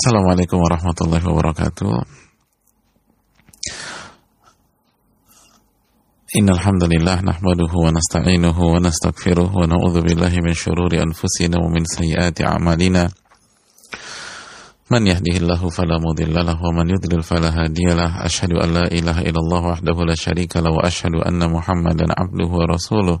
[0.00, 1.92] Assalamualaikum warahmatullahi wabarakatuh.
[6.40, 11.84] Innal hamdalillah nahmaduhu wa nasta'inuhu wa nastaghfiruh wa na'udzu billahi min shururi anfusina wa min
[11.84, 13.12] sayyiati a'malina.
[14.88, 18.24] Man yahdihillahu fala mudilla lahu wa man yudlil fala hadiyalah.
[18.24, 22.72] Asyhadu an la ilaha illallah wahdahu la syarika lahu wa asyhadu anna Muhammadan abduhu wa
[22.72, 23.20] rasuluh.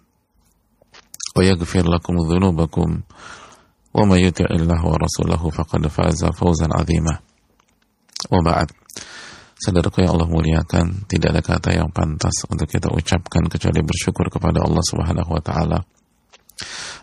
[1.36, 2.88] ويغفر لكم ذنوبكم
[3.94, 7.14] ومن يطع الله ورسوله فقد فاز فوزا عظيما
[8.32, 8.68] وبعد
[9.56, 14.60] Saudaraku yang Allah muliakan, tidak ada kata yang pantas untuk kita ucapkan kecuali bersyukur kepada
[14.60, 15.80] Allah Subhanahu wa taala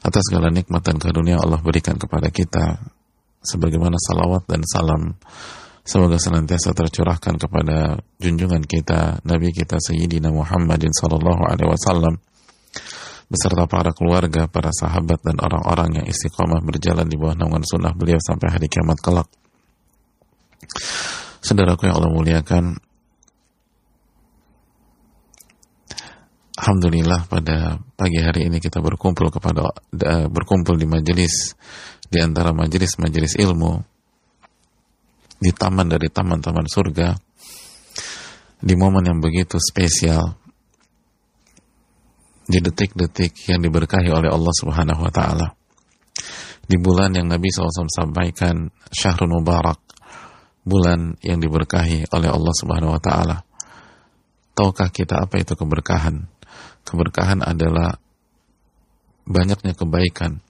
[0.06, 2.78] atas segala nikmat dan karunia Allah berikan kepada kita
[3.42, 5.18] sebagaimana salawat dan salam
[5.82, 12.22] semoga senantiasa tercurahkan kepada junjungan kita Nabi kita Sayyidina Muhammadin sallallahu alaihi wasallam
[13.29, 18.17] beserta para keluarga, para sahabat dan orang-orang yang istiqomah berjalan di bawah naungan sunnah beliau
[18.19, 19.29] sampai hari kiamat kelak.
[21.45, 22.65] Saudaraku yang Allah muliakan,
[26.59, 29.71] Alhamdulillah pada pagi hari ini kita berkumpul kepada
[30.27, 31.55] berkumpul di majelis
[32.11, 33.79] di antara majelis-majelis ilmu
[35.39, 37.15] di taman dari taman-taman surga
[38.59, 40.35] di momen yang begitu spesial
[42.49, 45.53] di detik-detik yang diberkahi oleh Allah Subhanahu wa taala.
[46.65, 49.81] Di bulan yang Nabi SAW sampaikan Syahrul Mubarak,
[50.65, 53.45] bulan yang diberkahi oleh Allah Subhanahu wa taala.
[54.57, 56.25] Tahukah kita apa itu keberkahan?
[56.89, 58.01] Keberkahan adalah
[59.29, 60.41] banyaknya kebaikan,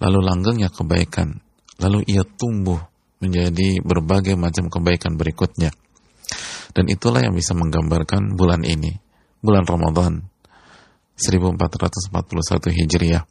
[0.00, 1.40] lalu langgengnya kebaikan,
[1.80, 2.84] lalu ia tumbuh
[3.18, 5.72] menjadi berbagai macam kebaikan berikutnya.
[6.76, 8.92] Dan itulah yang bisa menggambarkan bulan ini,
[9.40, 10.28] bulan Ramadan,
[11.18, 13.26] 1441 Hijriah.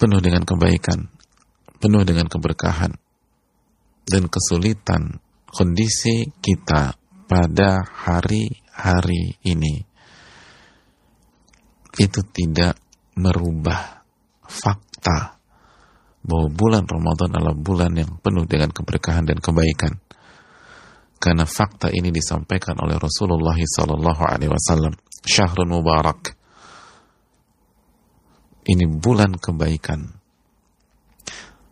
[0.00, 1.20] Penuh dengan kebaikan
[1.80, 2.92] penuh dengan keberkahan
[4.04, 5.18] dan kesulitan
[5.48, 6.94] kondisi kita
[7.24, 9.80] pada hari-hari ini.
[11.96, 12.78] Itu tidak
[13.16, 14.04] merubah
[14.44, 15.40] fakta
[16.20, 19.96] bahwa bulan Ramadan adalah bulan yang penuh dengan keberkahan dan kebaikan.
[21.20, 24.22] Karena fakta ini disampaikan oleh Rasulullah Sallallahu
[25.24, 26.36] Syahrul Mubarak.
[28.64, 30.20] Ini bulan kebaikan.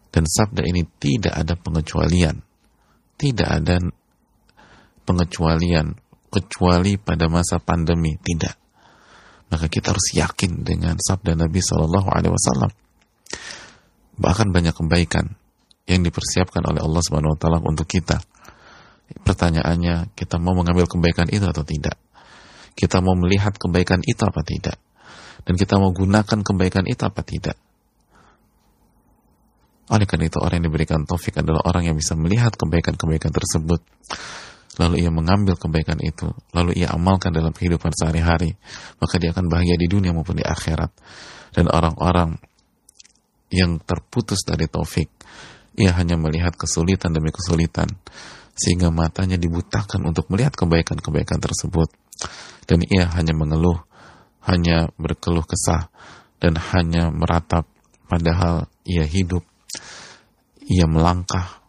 [0.08, 2.40] Dan sabda ini tidak ada pengecualian.
[3.18, 3.76] Tidak ada
[5.04, 5.94] pengecualian
[6.28, 8.56] kecuali pada masa pandemi, tidak.
[9.48, 12.72] Maka kita harus yakin dengan sabda Nabi Shallallahu Alaihi Wasallam.
[14.18, 15.38] Bahkan banyak kebaikan
[15.88, 18.20] yang dipersiapkan oleh Allah Subhanahu Wa Taala untuk kita.
[19.24, 21.96] Pertanyaannya, kita mau mengambil kebaikan itu atau tidak?
[22.74, 24.76] Kita mau melihat kebaikan itu apa tidak?
[25.46, 27.56] Dan kita mau gunakan kebaikan itu apa tidak?
[29.88, 33.80] Oleh karena itu orang yang diberikan taufik adalah orang yang bisa melihat kebaikan-kebaikan tersebut.
[34.78, 36.28] Lalu ia mengambil kebaikan itu.
[36.52, 38.54] Lalu ia amalkan dalam kehidupan sehari-hari.
[39.00, 40.92] Maka dia akan bahagia di dunia maupun di akhirat.
[41.56, 42.36] Dan orang-orang
[43.48, 45.08] yang terputus dari taufik.
[45.80, 47.88] Ia hanya melihat kesulitan demi kesulitan.
[48.58, 51.88] Sehingga matanya dibutakan untuk melihat kebaikan-kebaikan tersebut
[52.66, 53.78] dan ia hanya mengeluh,
[54.42, 55.88] hanya berkeluh kesah
[56.42, 57.70] dan hanya meratap
[58.10, 59.46] padahal ia hidup,
[60.66, 61.62] ia melangkah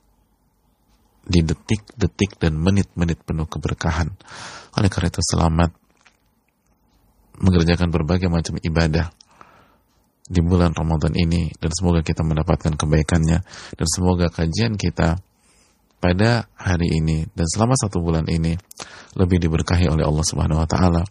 [1.30, 4.10] di detik-detik dan menit-menit penuh keberkahan.
[4.74, 5.70] Oleh karena itu selamat
[7.38, 9.14] mengerjakan berbagai macam ibadah
[10.30, 13.40] di bulan Ramadan ini dan semoga kita mendapatkan kebaikannya
[13.78, 15.18] dan semoga kajian kita
[16.00, 18.56] pada hari ini dan selama satu bulan ini
[19.20, 21.04] lebih diberkahi oleh Allah Subhanahu wa taala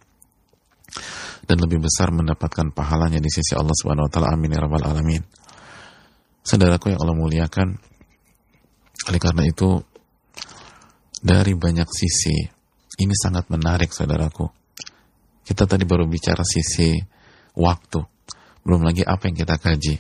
[1.49, 4.33] dan lebih besar mendapatkan pahalanya di sisi Allah Subhanahu wa taala.
[4.37, 5.25] Amin ya rabbal alamin.
[6.45, 7.69] Saudaraku yang Allah muliakan,
[9.09, 9.81] oleh karena itu
[11.21, 12.37] dari banyak sisi
[13.01, 14.49] ini sangat menarik saudaraku.
[15.45, 16.97] Kita tadi baru bicara sisi
[17.57, 18.01] waktu,
[18.65, 19.97] belum lagi apa yang kita kaji.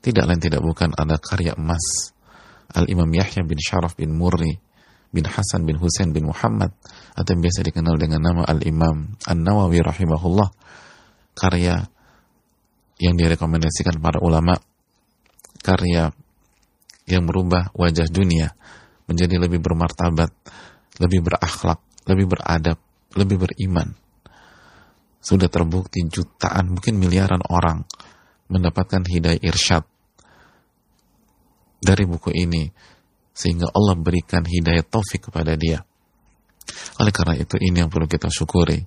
[0.00, 2.12] Tidak lain tidak bukan ada karya emas
[2.74, 4.54] Al-Imam Yahya bin Sharaf bin Murri
[5.10, 6.70] bin Hasan bin Husain bin Muhammad
[7.18, 10.48] atau yang biasa dikenal dengan nama Al-Imam An-Nawawi rahimahullah
[11.34, 11.90] karya
[13.02, 14.54] yang direkomendasikan para ulama
[15.66, 16.14] karya
[17.10, 18.54] yang merubah wajah dunia
[19.10, 20.30] menjadi lebih bermartabat,
[21.02, 22.78] lebih berakhlak, lebih beradab,
[23.18, 23.98] lebih beriman.
[25.18, 27.82] Sudah terbukti jutaan, mungkin miliaran orang
[28.46, 29.82] mendapatkan hidayah irsyad
[31.80, 32.68] dari buku ini
[33.32, 35.80] sehingga Allah berikan hidayah taufik kepada dia.
[37.00, 38.84] Oleh karena itu ini yang perlu kita syukuri.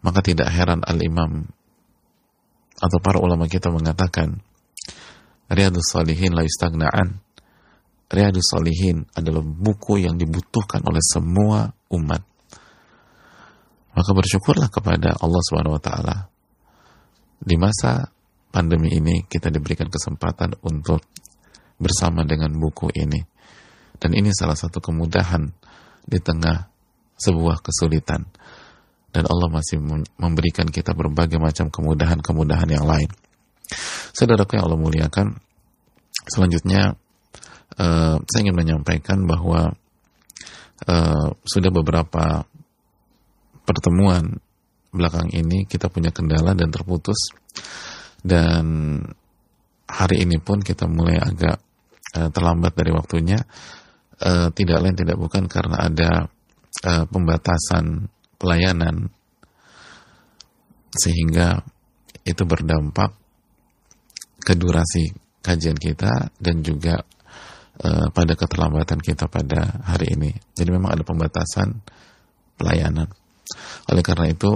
[0.00, 1.44] Maka tidak heran al-imam
[2.80, 4.40] atau para ulama kita mengatakan
[5.52, 7.20] Riyadus Salihin la yustagna'an
[8.08, 12.24] Riyadus Salihin adalah buku yang dibutuhkan oleh semua umat
[13.94, 16.16] maka bersyukurlah kepada Allah Subhanahu wa taala.
[17.40, 18.08] Di masa
[18.48, 21.04] pandemi ini kita diberikan kesempatan untuk
[21.80, 23.24] bersama dengan buku ini.
[23.96, 25.48] Dan ini salah satu kemudahan
[26.04, 26.68] di tengah
[27.16, 28.28] sebuah kesulitan.
[29.10, 29.82] Dan Allah masih
[30.16, 33.10] memberikan kita berbagai macam kemudahan-kemudahan yang lain.
[34.14, 35.34] Saudaraku yang Allah muliakan,
[36.30, 36.94] selanjutnya
[37.80, 39.74] uh, saya ingin menyampaikan bahwa
[40.86, 42.46] uh, sudah beberapa
[43.66, 44.38] pertemuan
[44.90, 47.30] belakang ini kita punya kendala dan terputus
[48.26, 48.98] dan
[49.86, 51.62] hari ini pun kita mulai agak
[52.16, 53.38] uh, terlambat dari waktunya
[54.24, 56.10] uh, tidak lain tidak bukan karena ada
[56.86, 58.08] uh, pembatasan
[58.40, 59.12] pelayanan
[60.90, 61.62] sehingga
[62.26, 63.14] itu berdampak
[64.40, 67.00] ke durasi kajian kita dan juga
[67.84, 70.32] uh, pada keterlambatan kita pada hari ini.
[70.56, 71.80] Jadi memang ada pembatasan
[72.56, 73.08] pelayanan.
[73.88, 74.50] Oleh karena itu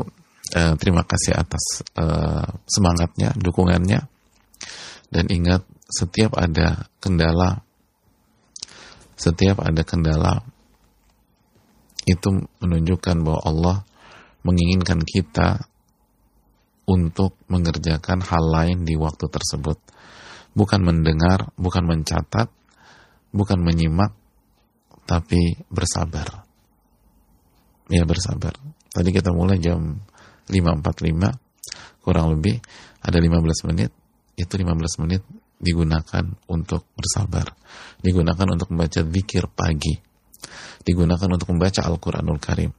[0.57, 4.01] uh, terima kasih atas uh, semangatnya, dukungannya
[5.13, 5.63] dan ingat
[5.95, 7.63] setiap ada kendala
[9.15, 10.43] setiap ada kendala
[12.05, 13.77] itu menunjukkan bahwa Allah
[14.45, 15.65] menginginkan kita
[16.85, 19.81] untuk mengerjakan hal lain di waktu tersebut.
[20.53, 22.53] Bukan mendengar, bukan mencatat,
[23.33, 24.13] bukan menyimak,
[25.09, 26.45] tapi bersabar.
[27.89, 28.53] Ya bersabar.
[28.93, 30.05] Tadi kita mulai jam
[30.47, 32.61] 5.45, kurang lebih
[33.01, 33.91] ada 15 menit,
[34.37, 35.25] itu 15 menit
[35.65, 37.57] digunakan untuk bersabar.
[38.05, 40.15] Digunakan untuk membaca zikir pagi
[40.85, 42.71] digunakan untuk membaca Al-Quranul Karim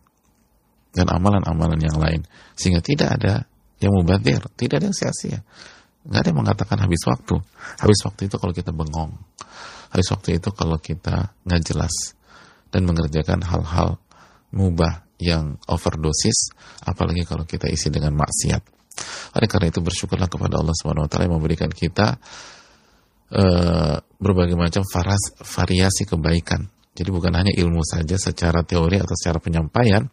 [0.94, 2.22] dan amalan-amalan yang lain.
[2.56, 3.34] Sehingga tidak ada
[3.82, 5.42] yang mubadir, tidak ada yang sia-sia.
[6.06, 7.36] Nggak ada yang mengatakan habis waktu.
[7.82, 9.12] Habis waktu itu kalau kita bengong.
[9.92, 12.16] Habis waktu itu kalau kita nggak jelas
[12.70, 13.98] dan mengerjakan hal-hal
[14.54, 16.52] mubah yang overdosis
[16.84, 18.64] apalagi kalau kita isi dengan maksiat.
[19.36, 22.16] Oleh karena itu bersyukurlah kepada Allah Subhanahu wa yang memberikan kita
[23.36, 29.44] uh, berbagai macam varas, variasi kebaikan jadi bukan hanya ilmu saja secara teori atau secara
[29.44, 30.08] penyampaian,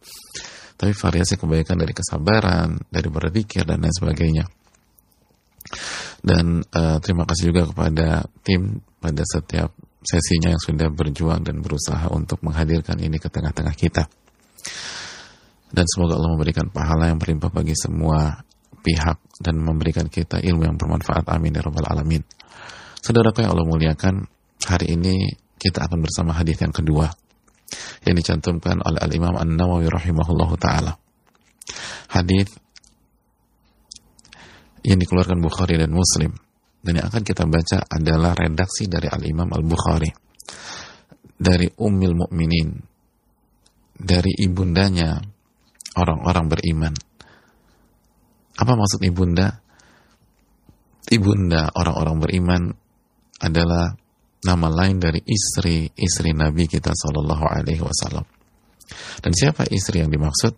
[0.75, 4.45] tapi variasi kebaikan dari kesabaran, dari berzikir dan lain sebagainya.
[6.19, 9.71] Dan uh, terima kasih juga kepada tim pada setiap
[10.03, 14.11] sesinya yang sudah berjuang dan berusaha untuk menghadirkan ini ke tengah-tengah kita.
[15.71, 18.43] Dan semoga Allah memberikan pahala yang berlimpah bagi semua
[18.83, 21.31] pihak dan memberikan kita ilmu yang bermanfaat.
[21.31, 22.27] Amin ya rabbal alamin.
[23.03, 24.31] Saudaraku yang Allah muliakan,
[24.63, 25.27] hari ini
[25.59, 27.11] kita akan bersama hadis yang kedua
[28.07, 30.95] yang dicantumkan oleh Al-Imam An-Nawawi rahimahullahu taala.
[32.15, 32.47] Hadis
[34.87, 36.31] yang dikeluarkan Bukhari dan Muslim
[36.83, 40.11] dan yang akan kita baca adalah redaksi dari Al-Imam Al-Bukhari
[41.43, 42.71] dari Ummil Mukminin
[43.99, 45.19] dari ibundanya
[45.99, 46.95] orang-orang beriman.
[48.63, 49.59] Apa maksud ibunda?
[51.11, 52.63] Ibunda orang-orang beriman
[53.43, 53.93] adalah
[54.43, 58.27] nama lain dari istri-istri Nabi kita Shallallahu Alaihi Wasallam.
[59.23, 60.55] Dan siapa istri yang dimaksud?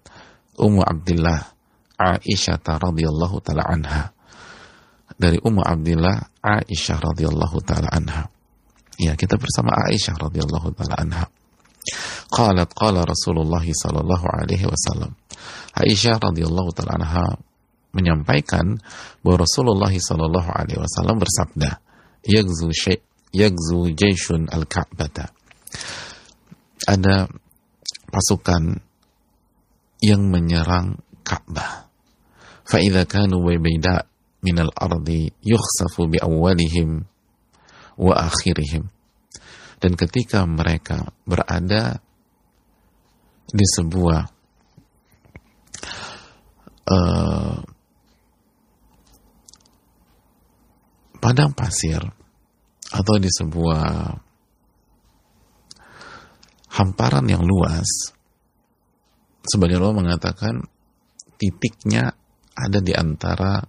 [0.55, 1.55] Ummu Abdullah
[1.95, 4.11] Aisyah radhiyallahu taala anha.
[5.15, 8.27] Dari Ummu Abdullah Aisyah radhiyallahu taala anha.
[8.99, 11.25] Ya, kita bersama Aisyah radhiyallahu taala anha.
[12.31, 15.15] Qalat qala Rasulullah sallallahu alaihi wasallam.
[15.75, 17.27] Aisyah radhiyallahu taala anha
[17.95, 18.83] menyampaikan
[19.23, 21.84] bahwa Rasulullah sallallahu alaihi wasallam bersabda,
[22.25, 23.05] "Yaghzu syai'
[23.35, 25.35] yagzu jaishun al-Ka'bata.
[26.87, 27.27] Ada
[28.09, 28.79] pasukan
[29.99, 31.91] yang menyerang Ka'bah.
[32.65, 34.07] Fa'idha kanu bayda
[34.45, 37.09] minal ardi yukhsafu bi awalihim
[37.99, 38.87] wa akhirihim.
[39.83, 42.01] Dan ketika mereka berada
[43.51, 44.23] di sebuah
[46.89, 47.59] uh,
[51.25, 52.05] padang pasir
[52.93, 54.13] atau di sebuah
[56.77, 58.13] hamparan yang luas,
[59.49, 60.61] sebagian ulama mengatakan
[61.41, 62.13] titiknya
[62.53, 63.65] ada di antara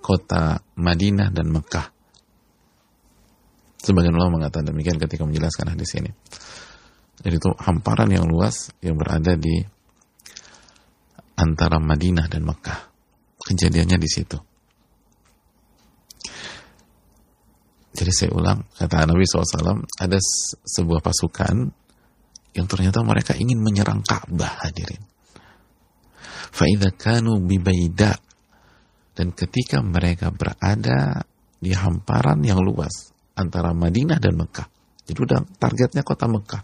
[0.00, 1.86] kota Madinah dan Mekah.
[3.76, 6.10] Sebagian ulama mengatakan demikian ketika menjelaskan hadis ini.
[7.20, 9.60] Jadi itu hamparan yang luas yang berada di
[11.36, 12.80] antara Madinah dan Mekah.
[13.46, 14.55] Kejadiannya di situ.
[17.96, 20.18] Jadi saya ulang, kata Nabi SAW, ada
[20.68, 21.72] sebuah pasukan
[22.52, 25.00] yang ternyata mereka ingin menyerang Ka'bah hadirin.
[26.52, 28.16] Fa'idha kanu bibaida.
[29.16, 31.24] Dan ketika mereka berada
[31.56, 34.68] di hamparan yang luas antara Madinah dan Mekah.
[35.08, 36.62] Jadi udah targetnya kota Mekah.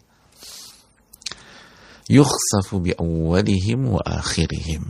[2.12, 4.84] Yukhsafu bi awalihim wa akhirihim.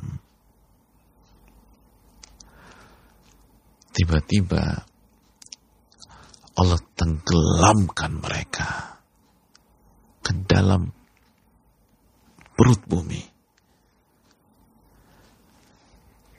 [3.94, 4.90] Tiba-tiba
[6.52, 9.00] Allah tenggelamkan mereka
[10.20, 10.92] ke dalam
[12.52, 13.22] perut bumi.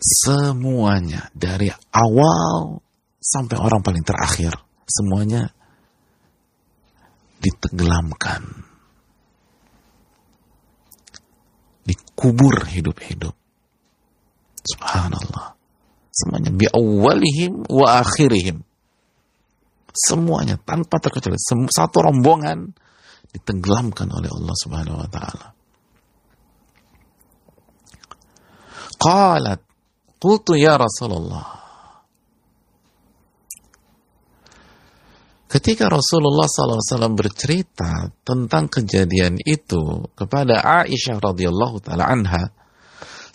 [0.03, 2.77] Semuanya dari awal
[3.17, 4.53] sampai orang paling terakhir,
[4.83, 5.49] semuanya
[7.39, 8.67] ditenggelamkan.
[11.83, 13.35] Dikubur hidup-hidup.
[14.63, 15.59] Subhanallah.
[16.13, 18.63] Semuanya biawalihim wa akhirihim
[19.93, 21.37] Semuanya tanpa terkecuali
[21.69, 22.73] satu rombongan
[23.29, 25.47] ditenggelamkan oleh Allah Subhanahu wa taala.
[28.97, 29.61] Qalat
[30.17, 31.63] qultu ya Rasulullah
[35.53, 42.49] Ketika Rasulullah SAW bercerita tentang kejadian itu kepada Aisyah radhiyallahu taala anha,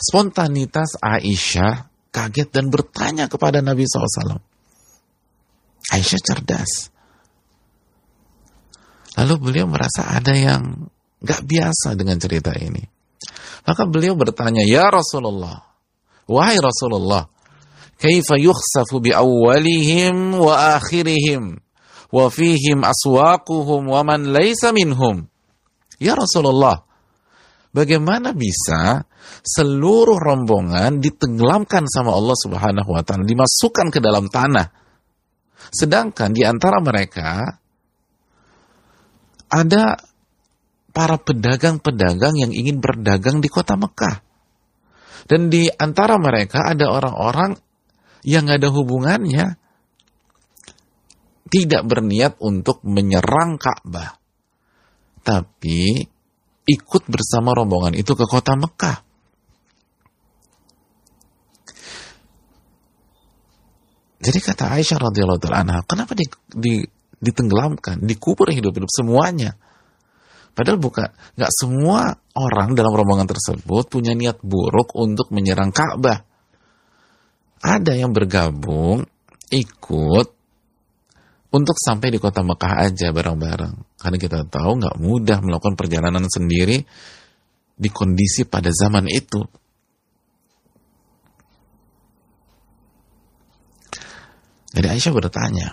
[0.03, 4.48] spontanitas Aisyah kaget dan bertanya kepada Nabi SAW.
[5.89, 6.93] Aisyah cerdas.
[9.19, 10.87] Lalu beliau merasa ada yang
[11.23, 12.83] gak biasa dengan cerita ini.
[13.67, 15.59] Maka beliau bertanya, Ya Rasulullah,
[16.29, 17.27] Wahai Rasulullah,
[17.99, 21.59] Kaifa yukhsafu bi awalihim wa akhirihim,
[22.15, 25.27] wa fihim aswaquhum wa man laysa minhum.
[25.99, 26.87] Ya Rasulullah,
[27.75, 29.03] bagaimana bisa
[29.43, 34.71] seluruh rombongan ditenggelamkan sama Allah Subhanahu wa taala, dimasukkan ke dalam tanah
[35.69, 37.59] Sedangkan di antara mereka
[39.49, 39.97] ada
[40.93, 44.21] para pedagang-pedagang yang ingin berdagang di kota Mekah.
[45.29, 47.57] Dan di antara mereka ada orang-orang
[48.25, 49.61] yang ada hubungannya
[51.49, 54.17] tidak berniat untuk menyerang Ka'bah.
[55.25, 56.01] Tapi
[56.69, 59.08] ikut bersama rombongan itu ke kota Mekah.
[64.19, 66.83] Jadi kata Aisyah radhiyallahu anha, kenapa di, di,
[67.23, 69.55] ditenggelamkan, dikubur hidup-hidup semuanya?
[70.59, 71.07] Padahal bukan
[71.39, 76.27] nggak semua orang dalam rombongan tersebut punya niat buruk untuk menyerang Ka'bah.
[77.63, 79.07] Ada yang bergabung,
[79.55, 80.27] ikut
[81.49, 84.03] untuk sampai di kota Mekah aja bareng-bareng.
[84.03, 86.83] Karena kita tahu nggak mudah melakukan perjalanan sendiri
[87.79, 89.47] di kondisi pada zaman itu.
[94.73, 95.69] Jadi Aisyah bertanya.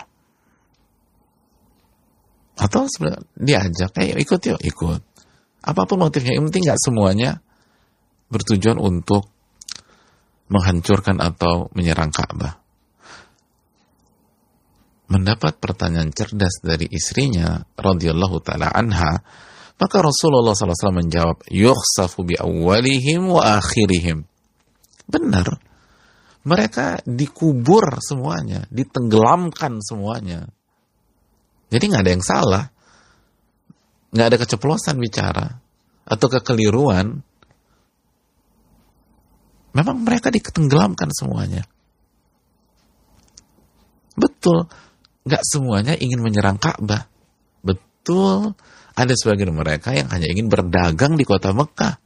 [2.55, 5.01] Atau sebenarnya diajak, eh ikut yuk, ikut.
[5.65, 7.43] Apa pun motifnya, yang penting nggak semuanya
[8.31, 9.27] bertujuan untuk
[10.47, 12.61] menghancurkan atau menyerang Ka'bah.
[15.05, 19.21] Mendapat pertanyaan cerdas dari istrinya, radhiyallahu taala anha,
[19.75, 24.25] maka Rasulullah SAW menjawab, yukhsafu bi awalihim wa akhirihim.
[25.05, 25.61] Benar,
[26.45, 30.45] mereka dikubur semuanya, ditenggelamkan semuanya.
[31.73, 32.63] Jadi nggak ada yang salah,
[34.13, 35.57] nggak ada keceplosan bicara
[36.05, 37.25] atau kekeliruan.
[39.75, 41.65] Memang mereka ditenggelamkan semuanya.
[44.15, 44.69] Betul,
[45.25, 47.09] nggak semuanya ingin menyerang Ka'bah.
[47.65, 48.55] Betul,
[48.93, 52.04] ada sebagian mereka yang hanya ingin berdagang di kota Mekah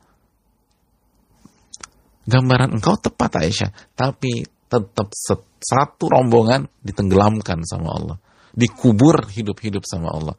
[2.30, 5.10] gambaran engkau tepat Aisyah, tapi tetap
[5.58, 8.18] satu rombongan ditenggelamkan sama Allah,
[8.54, 10.38] dikubur hidup-hidup sama Allah.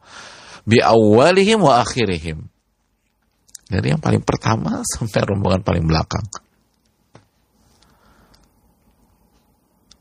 [0.63, 2.47] Bi awalihim wa akhirihim.
[3.67, 6.25] Dari yang paling pertama sampai rombongan paling belakang.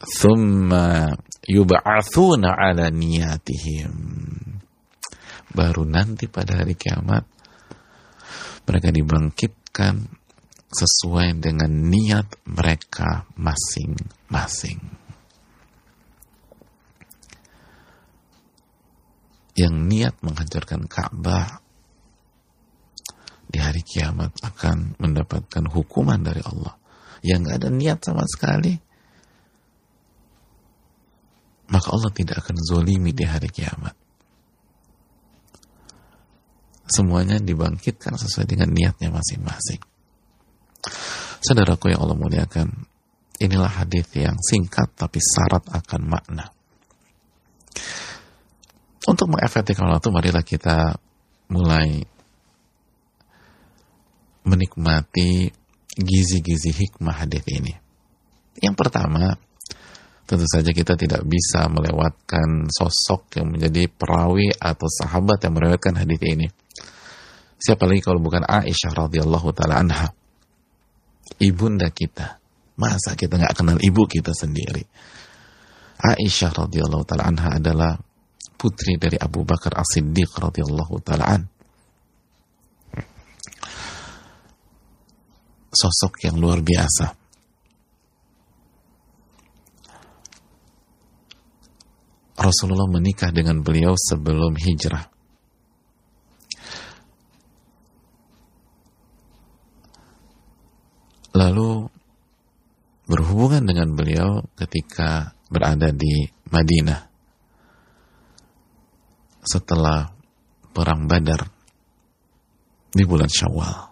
[0.01, 1.13] Thumma
[1.45, 3.93] yub'athuna ala niyatihim.
[5.51, 7.27] Baru nanti pada hari kiamat
[8.71, 10.20] mereka dibangkitkan
[10.71, 14.79] sesuai dengan niat mereka masing-masing.
[19.59, 21.61] Yang niat menghancurkan Ka'bah
[23.51, 26.79] di hari kiamat akan mendapatkan hukuman dari Allah.
[27.21, 28.73] Yang gak ada niat sama sekali,
[31.69, 33.93] maka Allah tidak akan zolimi di hari kiamat.
[36.91, 39.79] semuanya dibangkitkan sesuai dengan niatnya masing-masing.
[41.41, 42.69] Saudaraku yang Allah muliakan,
[43.41, 46.53] inilah hadis yang singkat tapi syarat akan makna.
[49.09, 51.01] Untuk mengefektifkan waktu, marilah kita
[51.49, 52.05] mulai
[54.45, 55.49] menikmati
[55.97, 57.73] gizi-gizi hikmah hadis ini.
[58.61, 59.41] Yang pertama,
[60.29, 66.21] tentu saja kita tidak bisa melewatkan sosok yang menjadi perawi atau sahabat yang meriwayatkan hadis
[66.21, 66.47] ini.
[67.57, 70.20] Siapa lagi kalau bukan Aisyah radhiyallahu taala anha.
[71.39, 72.41] Ibunda kita.
[72.81, 74.83] Masa kita nggak kenal ibu kita sendiri?
[76.01, 77.93] Aisyah radhiyallahu taala anha adalah
[78.57, 81.43] putri dari Abu Bakar As-Siddiq radhiyallahu taala an.
[85.71, 87.21] Sosok yang luar biasa.
[92.41, 95.20] Rasulullah menikah dengan beliau sebelum hijrah.
[101.41, 101.89] Lalu
[103.09, 107.01] berhubungan dengan beliau ketika berada di Madinah
[109.41, 110.13] setelah
[110.77, 111.49] perang Badar
[112.93, 113.89] di bulan Syawal.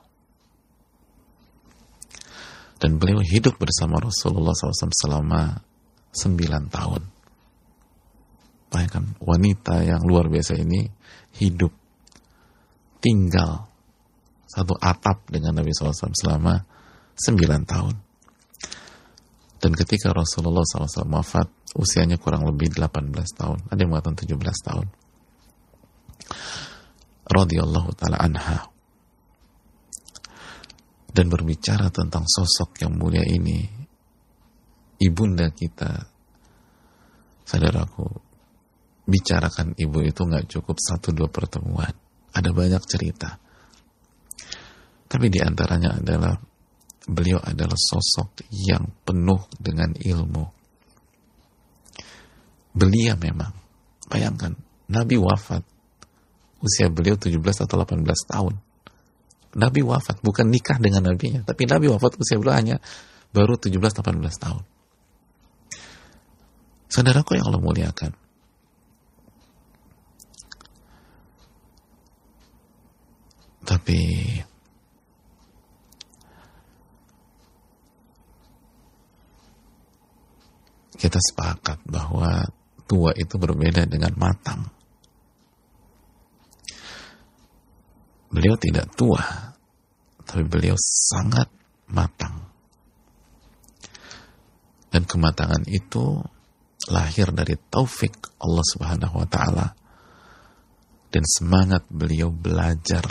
[2.78, 5.56] Dan beliau hidup bersama Rasulullah SAW selama
[6.14, 7.02] 9 tahun.
[8.68, 10.86] Bayangkan wanita yang luar biasa ini
[11.40, 11.72] hidup
[13.00, 13.66] tinggal
[14.46, 16.67] satu atap dengan Nabi SAW selama
[17.18, 17.94] 9 tahun.
[19.58, 23.58] Dan ketika Rasulullah SAW wafat, usianya kurang lebih 18 tahun.
[23.75, 24.87] Ada yang mengatakan 17 tahun
[27.28, 28.72] radhiyallahu taala anha
[31.12, 33.68] dan berbicara tentang sosok yang mulia ini
[34.96, 36.08] ibunda kita
[37.44, 38.08] saudaraku
[39.08, 41.92] bicarakan ibu itu nggak cukup satu dua pertemuan
[42.33, 43.37] ada banyak cerita
[45.09, 46.37] tapi di antaranya adalah
[47.09, 50.44] beliau adalah sosok yang penuh dengan ilmu
[52.77, 53.51] belia memang
[54.07, 54.55] bayangkan
[54.88, 55.64] Nabi wafat
[56.62, 58.55] usia beliau 17 atau 18 tahun.
[59.59, 62.77] Nabi wafat, bukan nikah dengan nabinya, tapi Nabi wafat usia beliau hanya
[63.33, 64.64] baru 17-18 tahun.
[66.88, 68.12] Saudaraku yang Allah muliakan.
[73.68, 74.01] Tapi
[80.98, 82.42] kita sepakat bahwa
[82.90, 84.66] tua itu berbeda dengan matang.
[88.28, 89.20] beliau tidak tua,
[90.24, 91.48] tapi beliau sangat
[91.88, 92.48] matang.
[94.88, 96.20] Dan kematangan itu
[96.88, 99.66] lahir dari taufik Allah Subhanahu wa taala
[101.12, 103.04] dan semangat beliau belajar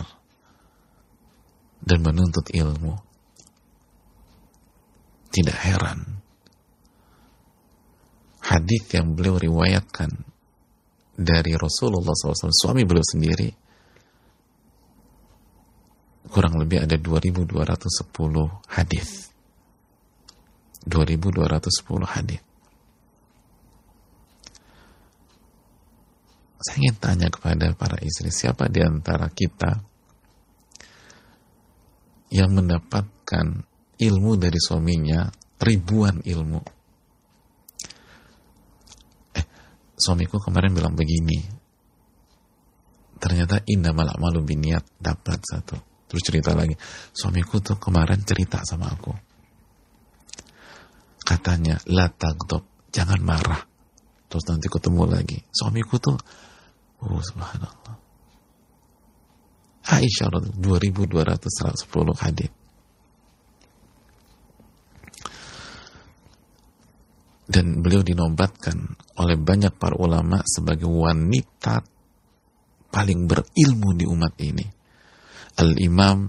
[1.82, 2.98] dan menuntut ilmu.
[5.30, 6.18] Tidak heran
[8.48, 10.10] hadis yang beliau riwayatkan
[11.18, 13.50] dari Rasulullah SAW, suami beliau sendiri,
[16.32, 17.68] kurang lebih ada 2210
[18.72, 19.28] hadis.
[20.88, 22.42] 2210 hadis.
[26.58, 29.78] Saya ingin tanya kepada para istri, siapa di antara kita
[32.34, 33.64] yang mendapatkan
[33.98, 35.30] ilmu dari suaminya,
[35.62, 36.62] ribuan ilmu.
[39.38, 39.46] Eh,
[39.98, 41.42] suamiku kemarin bilang begini,
[43.18, 46.72] ternyata indah malah malu biniat dapat satu Terus cerita lagi,
[47.12, 49.12] suamiku tuh kemarin cerita sama aku.
[51.28, 53.60] Katanya, la tagdob, jangan marah.
[54.32, 55.36] Terus nanti ketemu lagi.
[55.52, 56.16] Suamiku tuh,
[57.04, 57.96] oh subhanallah.
[59.88, 60.32] Aisyah
[60.64, 62.52] 2210 hadis.
[67.48, 68.76] Dan beliau dinobatkan
[69.24, 71.80] oleh banyak para ulama sebagai wanita
[72.92, 74.68] paling berilmu di umat ini.
[75.58, 76.28] Al-Imam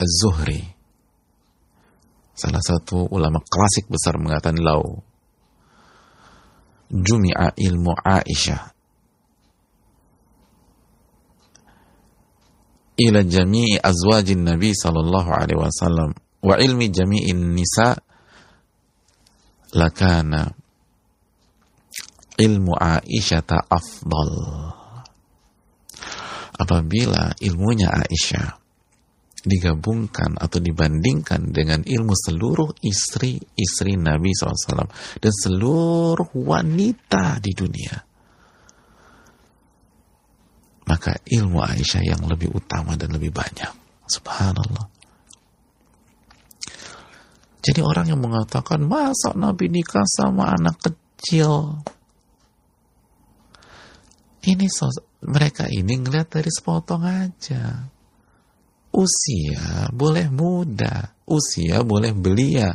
[0.00, 0.80] Az-Zuhri
[2.40, 5.04] salah satu ulama klasik besar mengatakan lau
[6.88, 8.72] jumi'a ilmu Aisyah
[13.00, 18.00] ila jami'i azwajin Nabi sallallahu alaihi wasallam wa ilmi jami'in nisa
[19.76, 20.50] lakana
[22.40, 24.34] ilmu Aisyah afdal
[26.56, 28.58] apabila ilmunya Aisyah
[29.40, 34.84] digabungkan atau dibandingkan dengan ilmu seluruh istri-istri Nabi SAW
[35.16, 38.10] dan seluruh wanita di dunia.
[40.90, 43.70] maka ilmu Aisyah yang lebih utama dan lebih banyak.
[44.10, 44.90] Subhanallah.
[47.60, 51.84] Jadi orang yang mengatakan masa Nabi nikah sama anak kecil.
[54.40, 54.66] Ini
[55.28, 57.84] mereka ini ngeliat dari sepotong aja.
[58.90, 62.72] Usia boleh muda, usia boleh belia.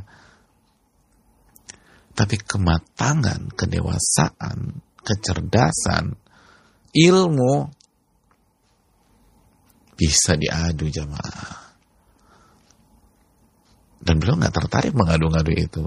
[2.15, 6.15] Tapi kematangan, kedewasaan, kecerdasan,
[6.93, 7.67] ilmu
[9.97, 11.64] bisa diadu jamaah.
[14.05, 15.83] Dan beliau nggak tertarik mengadu-ngadu itu.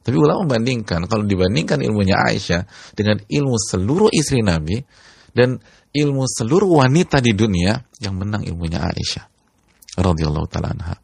[0.00, 2.64] Tapi ulama membandingkan, kalau dibandingkan ilmunya Aisyah
[2.96, 4.80] dengan ilmu seluruh istri Nabi
[5.36, 5.60] dan
[5.92, 9.28] ilmu seluruh wanita di dunia, yang menang ilmunya Aisyah.
[10.00, 10.96] radhiyallahu ta'ala anha.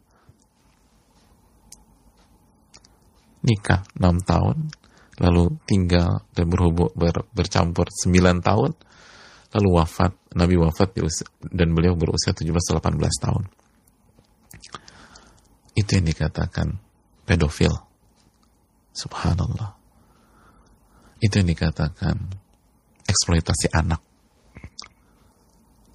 [3.45, 4.57] Nikah 6 tahun,
[5.21, 8.71] lalu tinggal dan berhubung ber, bercampur 9 tahun,
[9.53, 10.97] lalu wafat, Nabi wafat
[11.53, 12.81] dan beliau berusia 17-18
[13.21, 13.43] tahun.
[15.77, 16.81] Itu yang dikatakan
[17.29, 17.69] pedofil.
[18.97, 19.77] Subhanallah.
[21.21, 22.17] Itu yang dikatakan
[23.05, 24.01] eksploitasi anak.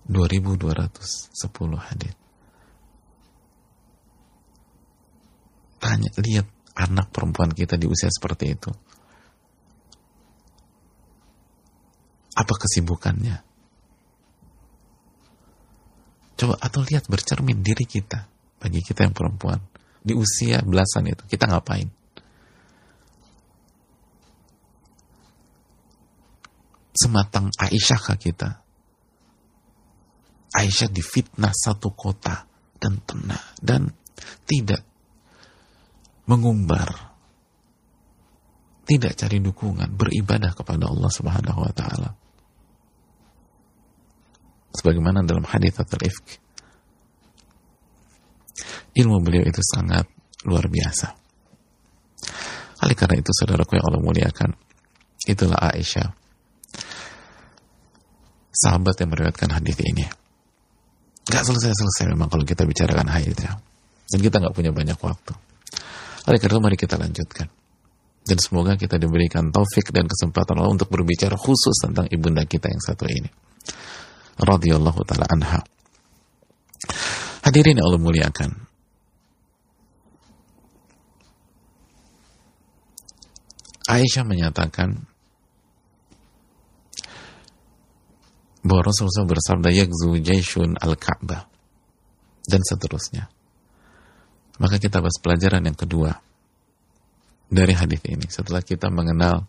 [0.07, 2.15] 2210 hadis.
[5.83, 6.47] Tanya, lihat
[6.79, 8.71] anak perempuan kita di usia seperti itu.
[12.39, 13.43] Apa kesibukannya?
[16.39, 18.31] Coba atau lihat bercermin diri kita
[18.63, 19.72] bagi kita yang perempuan
[20.03, 21.87] di usia belasan itu kita ngapain?
[26.93, 28.51] Sematang Aisyah kita.
[30.53, 32.45] Aisyah difitnah satu kota
[32.77, 33.89] dan tenang dan
[34.45, 34.85] tidak
[36.27, 37.15] mengumbar
[38.83, 42.11] tidak cari dukungan beribadah kepada Allah Subhanahu wa taala
[44.75, 46.43] sebagaimana dalam hadis al-ifk
[48.93, 50.05] ilmu beliau itu sangat
[50.45, 51.09] luar biasa.
[52.83, 54.51] Oleh karena itu saudaraku yang Allah muliakan,
[55.25, 56.11] itulah Aisyah.
[58.53, 60.05] Sahabat yang meriwayatkan hadis ini.
[61.23, 63.55] Gak selesai-selesai memang kalau kita bicarakan ya.
[64.13, 65.33] Dan kita nggak punya banyak waktu.
[66.29, 67.49] Oleh karena itu mari kita lanjutkan.
[68.23, 72.83] Dan semoga kita diberikan taufik dan kesempatan Allah untuk berbicara khusus tentang ibunda kita yang
[72.83, 73.27] satu ini.
[74.39, 75.61] Radiyallahu ta'ala anha.
[77.43, 78.51] Hadirin yang Allah muliakan.
[83.93, 85.05] Aisyah menyatakan
[88.65, 91.45] bahwa Rasulullah bersabda yakzu jaisyun al-Ka'bah
[92.47, 93.29] dan seterusnya.
[94.63, 96.23] Maka kita bahas pelajaran yang kedua
[97.53, 99.45] dari hadis ini setelah kita mengenal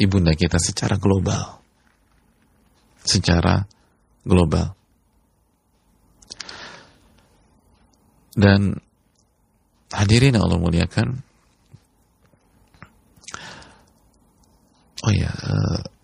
[0.00, 1.60] ibunda kita secara global.
[3.06, 3.62] Secara
[4.26, 4.74] global.
[8.36, 8.76] Dan
[9.94, 11.22] hadirin Allah muliakan,
[15.06, 15.30] Oh ya,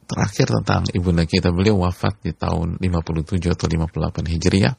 [0.06, 4.74] terakhir tentang ibunda kita, beliau wafat di tahun 57 atau 58 Hijriah.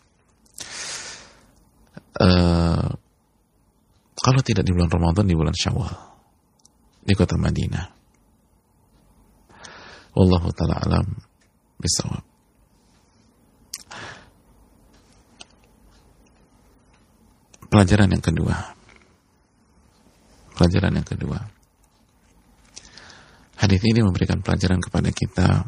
[2.24, 2.88] Uh,
[4.16, 5.92] kalau tidak di bulan Ramadan, di bulan Syawal.
[7.04, 7.92] Di kota Madinah.
[10.16, 11.06] Wallahu ta'ala alam
[11.84, 12.24] bisawab.
[17.68, 18.56] Pelajaran yang kedua.
[20.56, 21.63] Pelajaran yang kedua
[23.64, 25.64] Hadis ini memberikan pelajaran kepada kita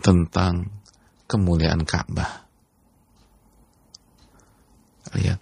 [0.00, 0.72] tentang
[1.28, 2.48] kemuliaan Ka'bah.
[5.12, 5.36] Lihat,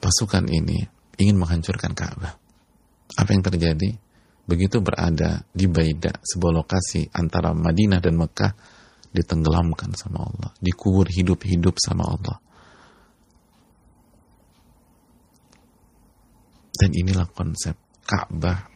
[0.00, 0.80] pasukan ini
[1.20, 2.40] ingin menghancurkan Ka'bah.
[3.20, 4.00] Apa yang terjadi?
[4.48, 8.52] Begitu berada di Baida, sebuah lokasi antara Madinah dan Mekah,
[9.12, 12.40] ditenggelamkan sama Allah, dikubur hidup-hidup sama Allah.
[16.80, 17.76] Dan inilah konsep
[18.08, 18.73] Ka'bah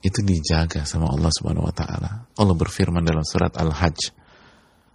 [0.00, 2.24] itu dijaga sama Allah Subhanahu wa taala.
[2.24, 4.16] Allah berfirman dalam surat Al-Hajj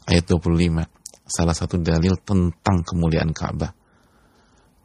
[0.09, 0.81] ayat 25,
[1.29, 3.69] salah satu dalil tentang kemuliaan Ka'bah.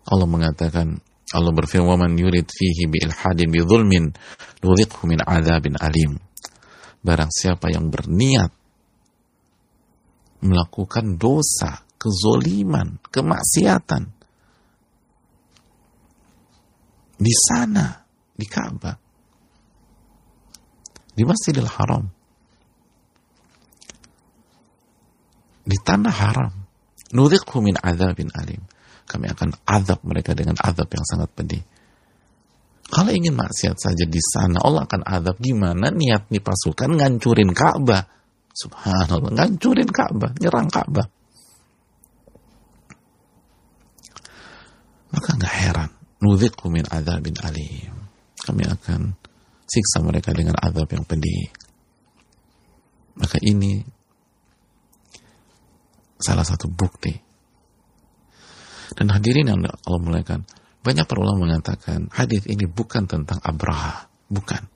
[0.04, 4.12] Allah mengatakan Allah berfirman, "Wa man yurid fihi bi ilhadin bi dzulmin
[4.60, 6.20] nudziqhu min adzabin alim."
[7.00, 8.52] Barang siapa yang berniat
[10.44, 14.04] melakukan dosa, kezoliman, kemaksiatan
[17.20, 18.04] di sana
[18.36, 19.09] di Ka'bah
[21.14, 22.04] di Masjidil Haram.
[25.66, 26.52] Di tanah haram.
[27.14, 28.62] Nudhiqhu min adzabin alim.
[29.06, 31.62] Kami akan azab mereka dengan azab yang sangat pedih.
[32.90, 35.38] Kalau ingin maksiat saja di sana Allah akan azab.
[35.38, 38.02] Gimana niat nih pasukan ngancurin Ka'bah?
[38.50, 41.06] Subhanallah, ngancurin Ka'bah, nyerang Ka'bah.
[45.10, 45.90] Maka nggak heran,
[46.22, 47.94] nudhiqu min adzabin alim.
[48.42, 49.14] Kami akan
[49.70, 51.46] siksa mereka dengan azab yang pedih.
[53.14, 53.78] Maka ini
[56.18, 57.14] salah satu bukti.
[58.98, 60.42] Dan hadirin yang Allah muliakan,
[60.82, 64.66] banyak para ulama mengatakan hadis ini bukan tentang Abraha, bukan.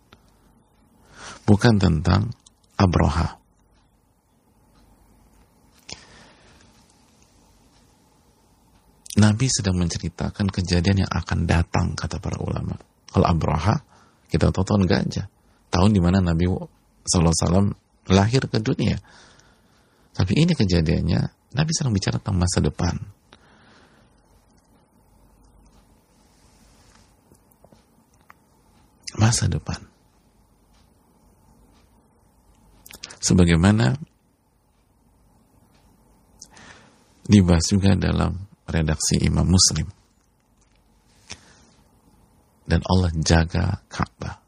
[1.42, 2.30] Bukan tentang
[2.78, 3.42] Abraha.
[9.14, 12.74] Nabi sedang menceritakan kejadian yang akan datang, kata para ulama.
[13.14, 13.93] Kalau Abraha,
[14.34, 15.30] kita tahu tahun gajah.
[15.70, 16.50] Tahun di mana Nabi
[17.06, 17.70] SAW
[18.10, 18.98] lahir ke dunia.
[20.10, 22.94] Tapi ini kejadiannya, Nabi sedang bicara tentang masa depan.
[29.14, 29.78] Masa depan.
[33.22, 33.94] Sebagaimana
[37.24, 40.03] dibahas juga dalam redaksi Imam Muslim.
[42.64, 44.40] Dan Allah jaga Ka'bah.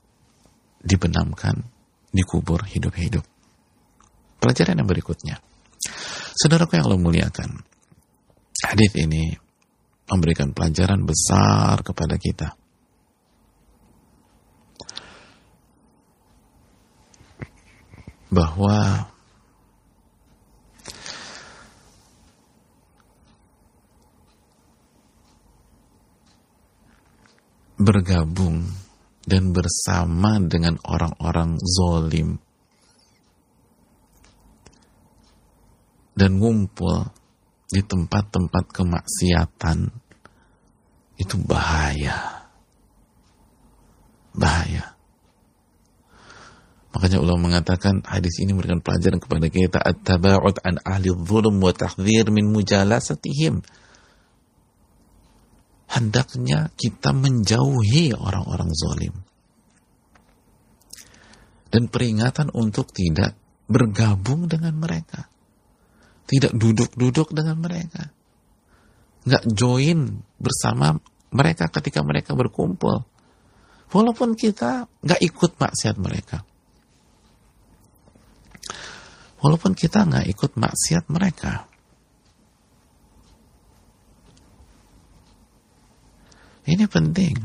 [0.81, 1.67] Dibenamkan,
[2.15, 3.25] dikubur hidup-hidup.
[4.41, 5.37] Pelajaran yang berikutnya.
[6.37, 7.61] Saudaraku yang Allah muliakan.
[8.65, 9.37] Hadis ini
[10.09, 12.55] memberikan pelajaran besar kepada kita.
[18.31, 19.11] Bahwa
[27.77, 28.65] bergabung
[29.27, 32.41] dan bersama dengan orang-orang zolim.
[36.17, 37.13] Dan ngumpul
[37.69, 39.79] di tempat-tempat kemaksiatan.
[41.21, 42.49] Itu bahaya.
[44.33, 44.97] Bahaya.
[46.97, 52.33] Makanya Allah mengatakan hadis ini memberikan pelajaran kepada kita at-taba'ud an ahli dhulum wa tahdhir
[52.33, 53.61] min mujalasatihim
[55.87, 59.15] hendaknya kita menjauhi orang-orang zalim.
[61.71, 63.35] Dan peringatan untuk tidak
[63.67, 65.27] bergabung dengan mereka.
[66.27, 68.11] Tidak duduk-duduk dengan mereka.
[69.27, 70.99] Nggak join bersama
[71.35, 73.03] mereka ketika mereka berkumpul.
[73.91, 76.43] Walaupun kita nggak ikut maksiat mereka.
[79.43, 81.71] Walaupun kita nggak ikut maksiat mereka.
[86.67, 87.37] Ini penting.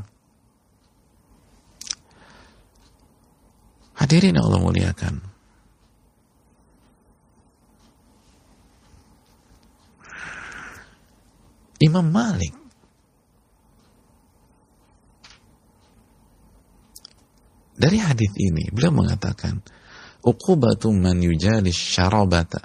[4.02, 5.16] Hadirin Allah muliakan.
[11.82, 12.62] Imam Malik
[17.82, 19.58] Dari hadis ini beliau mengatakan
[20.22, 22.62] uqubatu man yujalis syarabata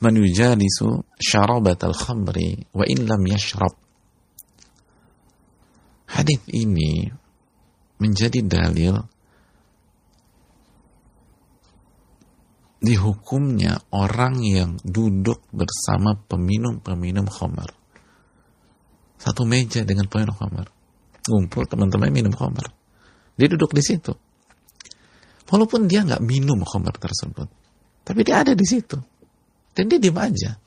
[0.00, 3.83] man yujalisu syarabatal khamri wa in lam yashrab
[6.14, 7.10] Hadis ini
[7.98, 8.94] menjadi dalil
[12.78, 17.72] dihukumnya orang yang duduk bersama peminum-peminum khamar.
[19.18, 20.70] Satu meja dengan peminum khamar.
[21.24, 22.70] Ngumpul teman-teman minum khamar.
[23.34, 24.12] Dia duduk di situ.
[25.48, 27.48] Walaupun dia nggak minum khamar tersebut.
[28.04, 29.00] Tapi dia ada di situ.
[29.72, 30.60] Dan dia diam aja.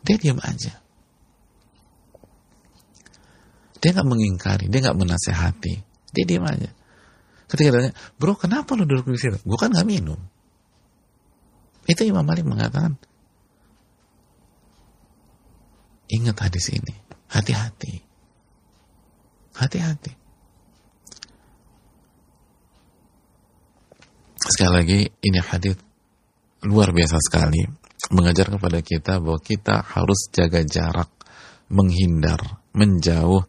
[0.00, 0.83] Dia diam aja.
[3.84, 5.74] Dia nggak mengingkari, dia nggak menasehati.
[6.08, 6.72] Dia diam aja.
[7.44, 9.36] Ketika tanya, bro kenapa lu duduk di situ?
[9.44, 10.16] Gue kan nggak minum.
[11.84, 12.96] Itu Imam Malik mengatakan,
[16.08, 16.96] ingat hadis ini,
[17.28, 18.00] hati-hati,
[19.52, 20.12] hati-hati.
[24.40, 25.76] Sekali lagi, ini hadis
[26.64, 27.68] luar biasa sekali
[28.16, 31.12] mengajar kepada kita bahwa kita harus jaga jarak,
[31.68, 33.42] menghindar menjauh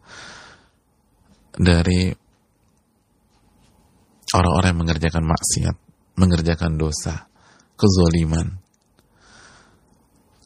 [1.58, 2.14] dari
[4.32, 5.76] orang-orang yang mengerjakan maksiat,
[6.18, 7.26] mengerjakan dosa,
[7.74, 8.62] kezoliman.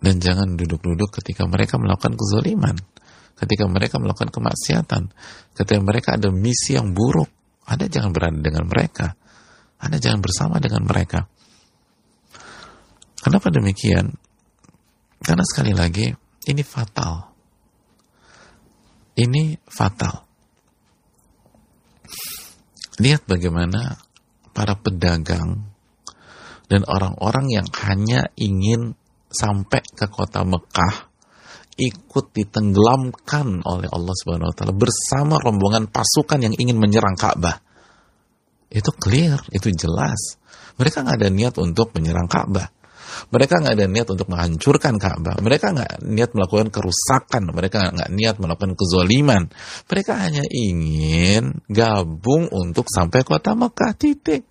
[0.01, 2.77] Dan jangan duduk-duduk ketika mereka melakukan kezoliman,
[3.37, 5.13] ketika mereka melakukan kemaksiatan,
[5.53, 7.29] ketika mereka ada misi yang buruk,
[7.69, 9.13] Anda jangan berada dengan mereka.
[9.81, 11.29] Anda jangan bersama dengan mereka.
[13.21, 14.17] Kenapa demikian?
[15.21, 16.09] Karena sekali lagi,
[16.49, 17.30] ini fatal
[19.19, 20.27] ini fatal.
[23.01, 23.97] Lihat bagaimana
[24.53, 25.71] para pedagang
[26.69, 28.95] dan orang-orang yang hanya ingin
[29.31, 31.11] sampai ke kota Mekah
[31.81, 37.57] ikut ditenggelamkan oleh Allah Subhanahu wa taala bersama rombongan pasukan yang ingin menyerang Ka'bah.
[38.69, 40.37] Itu clear, itu jelas.
[40.77, 42.69] Mereka nggak ada niat untuk menyerang Ka'bah.
[43.31, 45.37] Mereka nggak ada niat untuk menghancurkan Ka'bah.
[45.39, 47.43] Mereka nggak niat melakukan kerusakan.
[47.51, 49.49] Mereka nggak niat melakukan kezoliman.
[49.87, 54.43] Mereka hanya ingin gabung untuk sampai kota Mekah titik.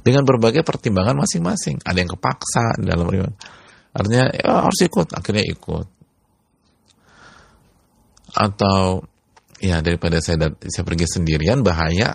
[0.00, 1.82] Dengan berbagai pertimbangan masing-masing.
[1.84, 3.34] Ada yang kepaksa dalam riwayat.
[3.92, 5.86] Artinya ya, harus ikut, akhirnya ikut.
[8.36, 9.08] Atau
[9.58, 12.14] ya daripada saya saya pergi sendirian bahaya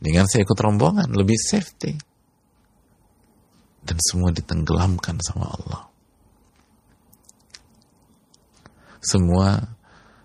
[0.00, 2.07] dengan saya ikut rombongan lebih safety
[3.88, 5.82] dan semua ditenggelamkan sama Allah.
[9.00, 9.56] Semua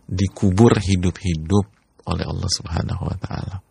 [0.04, 1.66] dikubur hidup-hidup
[2.04, 3.64] oleh Allah Subhanahu wa taala.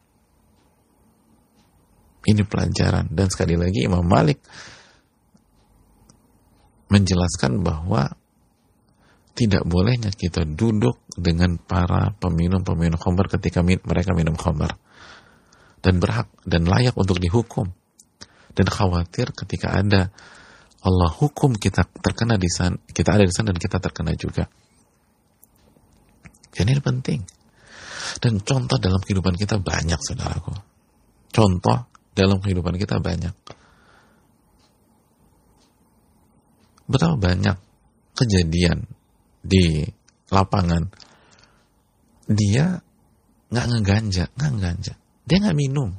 [2.25, 3.13] Ini pelajaran.
[3.13, 4.41] Dan sekali lagi Imam Malik
[6.89, 8.09] menjelaskan bahwa
[9.33, 14.77] tidak bolehnya kita duduk dengan para peminum-peminum khamr ketika mereka minum khamr
[15.81, 17.73] dan berhak dan layak untuk dihukum
[18.53, 20.13] dan khawatir ketika ada
[20.83, 24.51] Allah hukum kita terkena di sana kita ada di sana dan kita terkena juga.
[26.53, 27.21] Jadi ini penting.
[28.21, 30.53] Dan contoh dalam kehidupan kita banyak saudaraku.
[31.33, 33.33] Contoh dalam kehidupan kita banyak.
[36.85, 37.57] Betapa banyak
[38.13, 38.85] kejadian
[39.41, 39.87] di
[40.29, 40.93] lapangan.
[42.29, 42.77] Dia
[43.49, 44.95] nggak ngeganja nggak ngeganja.
[45.25, 45.97] Dia nggak minum.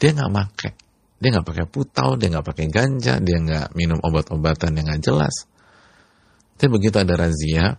[0.00, 0.81] Dia nggak make
[1.22, 5.46] dia nggak pakai putau dia nggak pakai ganja dia nggak minum obat-obatan yang nggak jelas.
[6.58, 7.78] Tapi begitu ada razia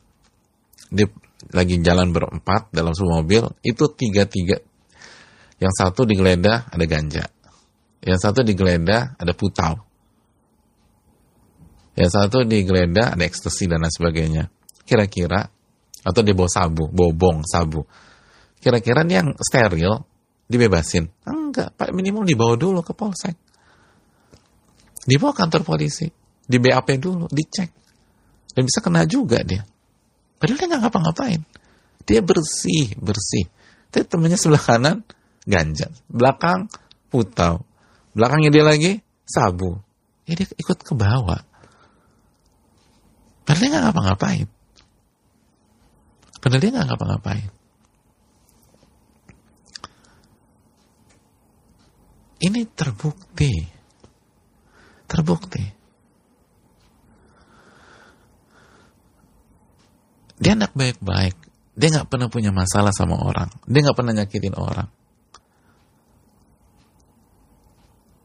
[0.87, 1.07] dia
[1.51, 4.63] lagi jalan berempat dalam sebuah mobil itu tiga tiga
[5.59, 7.27] yang satu digeledah ada ganja.
[7.99, 9.79] Yang satu digeledah ada putau.
[11.99, 14.43] Yang satu digeledah ada ekstasi dan lain sebagainya.
[14.87, 15.51] Kira-kira
[16.03, 17.87] atau dia bawa sabu, bobong sabu.
[18.59, 20.03] Kira-kira yang steril
[20.47, 21.09] dibebasin?
[21.25, 23.35] Enggak, Pak minimum dibawa dulu ke polsek.
[25.03, 26.07] Dibawa kantor polisi,
[26.43, 27.69] di BAP dulu, dicek.
[28.53, 29.65] Dan bisa kena juga dia.
[30.39, 31.41] Padahal dia nggak ngapa-ngapain.
[32.03, 33.47] Dia bersih, bersih.
[33.91, 34.97] Tapi temennya sebelah kanan,
[35.47, 35.87] ganja.
[36.07, 36.67] Belakang,
[37.11, 37.63] putau.
[38.15, 38.91] Belakangnya dia lagi,
[39.27, 39.79] sabu.
[40.23, 41.41] Ya dia ikut ke bawah.
[43.43, 44.47] Padahal dia nggak ngapa-ngapain.
[46.39, 47.49] Padahal dia nggak ngapa-ngapain.
[52.43, 53.53] Ini terbukti.
[55.07, 55.63] Terbukti.
[60.43, 61.35] Dia anak baik-baik.
[61.73, 63.47] Dia nggak pernah punya masalah sama orang.
[63.63, 64.89] Dia nggak pernah nyakitin orang.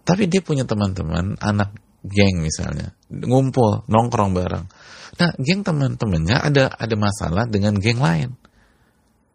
[0.02, 4.64] Tapi dia punya teman-teman, anak geng misalnya, ngumpul, nongkrong bareng.
[5.20, 8.32] Nah, geng teman-temannya ada ada masalah dengan geng lain.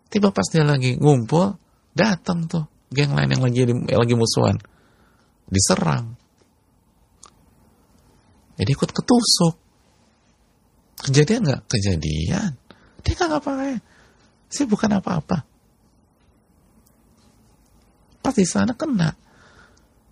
[0.10, 1.62] Tiba pas dia lagi ngumpul,
[1.94, 4.58] datang tuh geng lain yang lagi lagi musuhan,
[5.54, 6.18] diserang.
[8.58, 9.56] Jadi ikut ketusuk.
[11.10, 11.62] Kejadian nggak?
[11.70, 12.52] Kejadian.
[13.04, 13.78] Dia nggak apa-apa.
[14.50, 15.38] Sih bukan apa-apa.
[18.24, 19.12] Pas di sana kena.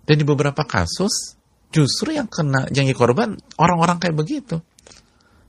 [0.02, 1.38] Dan di beberapa kasus
[1.72, 4.60] justru yang kena janji korban orang-orang kayak begitu.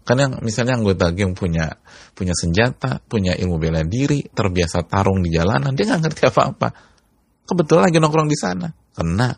[0.03, 1.79] Karena yang misalnya anggota geng punya
[2.12, 6.67] punya senjata, punya ilmu bela diri, terbiasa tarung di jalanan, dia nggak ngerti apa-apa.
[7.43, 9.32] Kebetulan lagi nongkrong di sana, kena.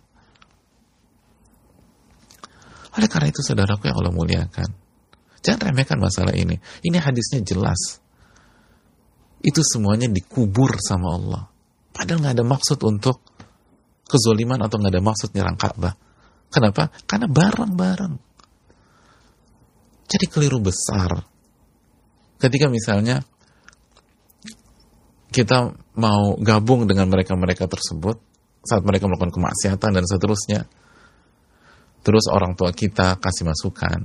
[2.95, 4.69] Oleh karena itu saudaraku yang Allah muliakan,
[5.43, 6.55] jangan remehkan masalah ini.
[6.83, 7.99] Ini hadisnya jelas.
[9.43, 11.43] Itu semuanya dikubur sama Allah.
[11.91, 13.21] Padahal nggak ada maksud untuk
[14.07, 15.93] kezoliman atau nggak ada maksud nyerang Ka'bah.
[16.49, 16.87] Kenapa?
[17.03, 18.13] Karena bareng-bareng.
[20.05, 21.25] Jadi keliru besar.
[22.39, 23.25] Ketika misalnya
[25.35, 28.23] kita mau gabung dengan mereka-mereka tersebut
[28.63, 30.63] saat mereka melakukan kemaksiatan dan seterusnya.
[32.05, 33.99] Terus orang tua kita kasih masukan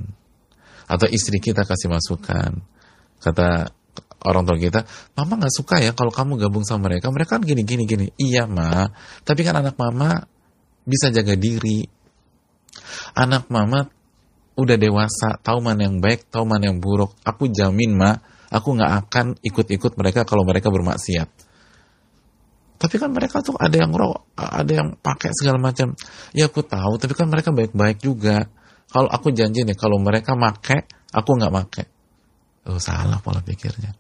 [0.89, 2.57] atau istri kita kasih masukan.
[3.21, 3.69] Kata
[4.25, 4.81] orang tua kita,
[5.13, 7.13] mama nggak suka ya kalau kamu gabung sama mereka.
[7.13, 8.09] Mereka kan gini gini gini.
[8.17, 8.89] Iya ma,
[9.21, 10.25] tapi kan anak mama
[10.89, 11.85] bisa jaga diri,
[13.17, 13.91] Anak mama
[14.55, 17.17] udah dewasa, tahu mana yang baik, tahu mana yang buruk.
[17.27, 18.17] Aku jamin ma,
[18.53, 21.29] aku nggak akan ikut-ikut mereka kalau mereka bermaksiat.
[22.81, 25.93] Tapi kan mereka tuh ada yang roh, ada yang pakai segala macam.
[26.33, 28.49] Ya aku tahu, tapi kan mereka baik-baik juga.
[28.89, 31.85] Kalau aku janji nih, kalau mereka make, aku nggak make.
[32.65, 33.93] Oh, salah pola pikirnya.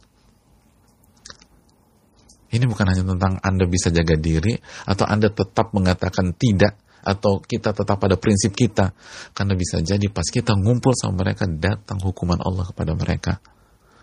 [2.50, 4.56] Ini bukan hanya tentang Anda bisa jaga diri
[4.88, 8.92] atau Anda tetap mengatakan tidak atau kita tetap pada prinsip kita
[9.32, 13.32] karena bisa jadi pas kita ngumpul sama mereka datang hukuman Allah kepada mereka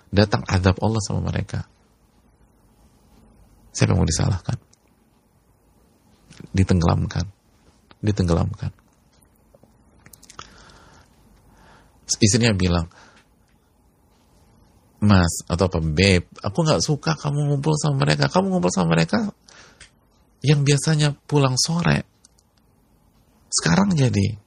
[0.09, 1.69] datang adab Allah sama mereka
[3.69, 4.57] siapa yang mau disalahkan
[6.53, 7.25] ditenggelamkan.
[8.01, 8.71] Ditenggelamkan.
[12.17, 12.87] Istrinya bilang
[14.97, 18.31] mas atau apa babe aku nggak suka kamu ngumpul sama mereka.
[18.31, 19.29] Kamu ngumpul sama mereka
[20.41, 22.07] yang biasanya pulang sore.
[23.51, 24.39] Sekarang jadi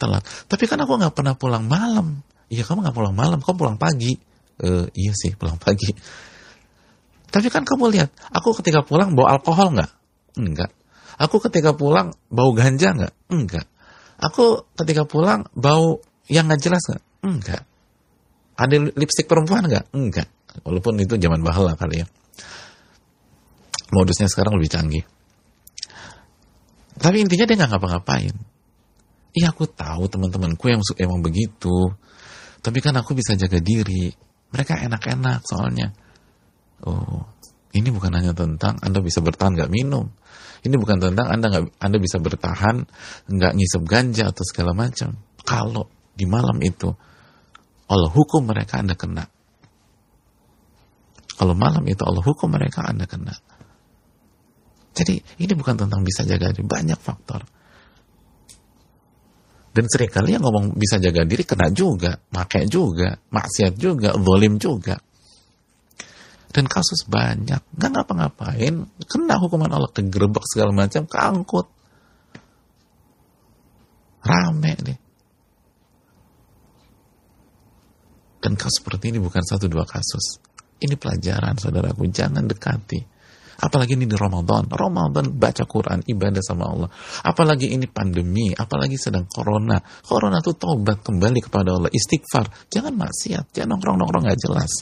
[0.00, 0.24] telat.
[0.48, 2.24] Tapi kan aku nggak pernah pulang malam.
[2.50, 4.16] Iya kamu nggak pulang malam kamu pulang pagi.
[4.62, 5.92] Uh, iya sih pulang pagi.
[7.32, 9.92] Tapi kan kamu lihat aku ketika pulang bawa alkohol nggak?
[10.40, 10.72] Enggak
[11.22, 13.66] aku ketika pulang bau ganja nggak enggak
[14.18, 17.62] aku ketika pulang bau yang nggak jelas nggak enggak
[18.56, 19.90] ada lipstick perempuan nggak?
[19.96, 20.28] Enggak.
[20.62, 22.06] Walaupun itu zaman bahala kali ya.
[23.92, 25.04] Modusnya sekarang lebih canggih.
[26.96, 28.36] Tapi intinya dia nggak ngapa-ngapain.
[29.32, 31.90] Iya aku tahu teman-temanku yang emang begitu.
[32.60, 34.12] Tapi kan aku bisa jaga diri.
[34.52, 35.88] Mereka enak-enak soalnya.
[36.84, 37.24] Oh,
[37.72, 40.12] ini bukan hanya tentang Anda bisa bertahan nggak minum.
[40.62, 42.86] Ini bukan tentang Anda nggak Anda bisa bertahan
[43.26, 45.18] nggak ngisep ganja atau segala macam.
[45.42, 46.86] Kalau di malam itu
[47.90, 49.26] Allah hukum mereka Anda kena.
[51.34, 53.34] Kalau malam itu Allah hukum mereka Anda kena.
[54.92, 57.42] Jadi ini bukan tentang bisa jaga diri, banyak faktor.
[59.72, 64.60] Dan sering kali yang ngomong bisa jaga diri kena juga, pakai juga, maksiat juga, zolim
[64.60, 65.00] juga.
[66.52, 68.74] Dan kasus banyak, nggak ngapa-ngapain,
[69.08, 71.66] kena hukuman Allah, kegerebek segala macam, keangkut.
[74.22, 74.98] Rame nih.
[78.42, 80.42] Dan kasus seperti ini bukan satu dua kasus.
[80.82, 83.00] Ini pelajaran saudaraku, jangan dekati.
[83.62, 84.66] Apalagi ini di Ramadan.
[84.66, 86.90] Ramadan baca Quran, ibadah sama Allah.
[87.22, 89.78] Apalagi ini pandemi, apalagi sedang corona.
[90.02, 92.50] Corona itu tobat kembali kepada Allah, istighfar.
[92.66, 94.72] Jangan maksiat, jangan nongkrong-nongkrong gak jelas.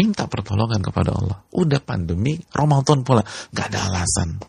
[0.00, 1.44] Minta pertolongan kepada Allah.
[1.52, 3.20] Udah pandemi, Ramadan pula.
[3.52, 4.40] Gak ada alasan.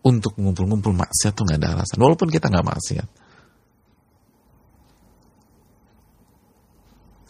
[0.00, 2.00] Untuk ngumpul-ngumpul maksiat tuh gak ada alasan.
[2.00, 3.08] Walaupun kita gak maksiat.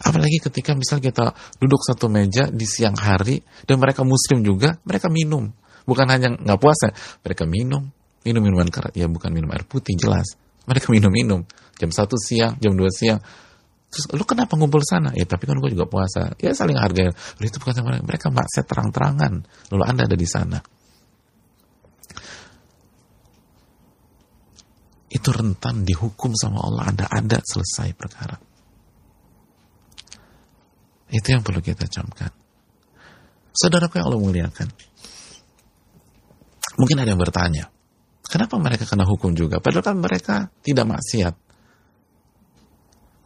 [0.01, 5.11] Apalagi ketika misal kita duduk satu meja di siang hari dan mereka muslim juga, mereka
[5.11, 5.51] minum.
[5.85, 6.89] Bukan hanya nggak puasa,
[7.21, 7.85] mereka minum.
[8.25, 10.37] Minum minuman keras, ya bukan minum air putih, jelas.
[10.65, 11.45] Mereka minum-minum.
[11.77, 13.21] Jam satu siang, jam dua siang.
[13.91, 15.11] Terus, lu kenapa ngumpul sana?
[15.11, 16.31] Ya tapi kan gue juga puasa.
[16.39, 17.11] Ya saling hargai.
[17.11, 18.03] Lalu itu bukan mereka.
[18.07, 19.33] Mereka maksiat terang-terangan.
[19.75, 20.63] Lalu anda ada di sana.
[25.11, 26.95] Itu rentan dihukum sama Allah.
[26.95, 28.39] Anda ada selesai perkara.
[31.11, 32.31] Itu yang perlu kita camkan.
[33.51, 34.67] Saudaraku yang Allah muliakan.
[36.79, 37.67] Mungkin ada yang bertanya,
[38.23, 39.59] kenapa mereka kena hukum juga?
[39.59, 41.35] Padahal kan mereka tidak maksiat.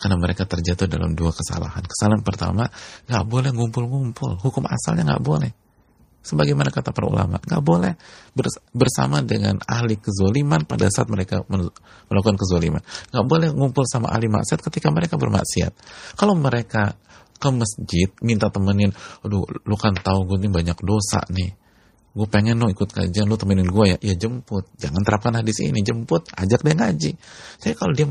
[0.06, 1.82] Karena mereka terjatuh dalam dua kesalahan.
[1.82, 2.70] Kesalahan pertama,
[3.10, 4.38] nggak boleh ngumpul-ngumpul.
[4.38, 5.50] Hukum asalnya nggak boleh.
[6.22, 7.98] Sebagaimana kata para ulama, nggak boleh
[8.70, 11.42] bersama dengan ahli kezoliman pada saat mereka
[12.06, 12.86] melakukan kezoliman.
[12.86, 15.74] Nggak boleh ngumpul sama ahli maksiat ketika mereka bermaksiat.
[16.14, 16.94] Kalau mereka
[17.42, 18.94] ke masjid minta temenin
[19.26, 21.52] aduh lu kan tahu gue nih banyak dosa nih
[22.16, 25.84] gue pengen lo ikut kajian lu temenin gue ya ya jemput jangan terapkan hadis ini
[25.84, 27.12] jemput ajak dia ngaji
[27.60, 28.08] jadi kalau dia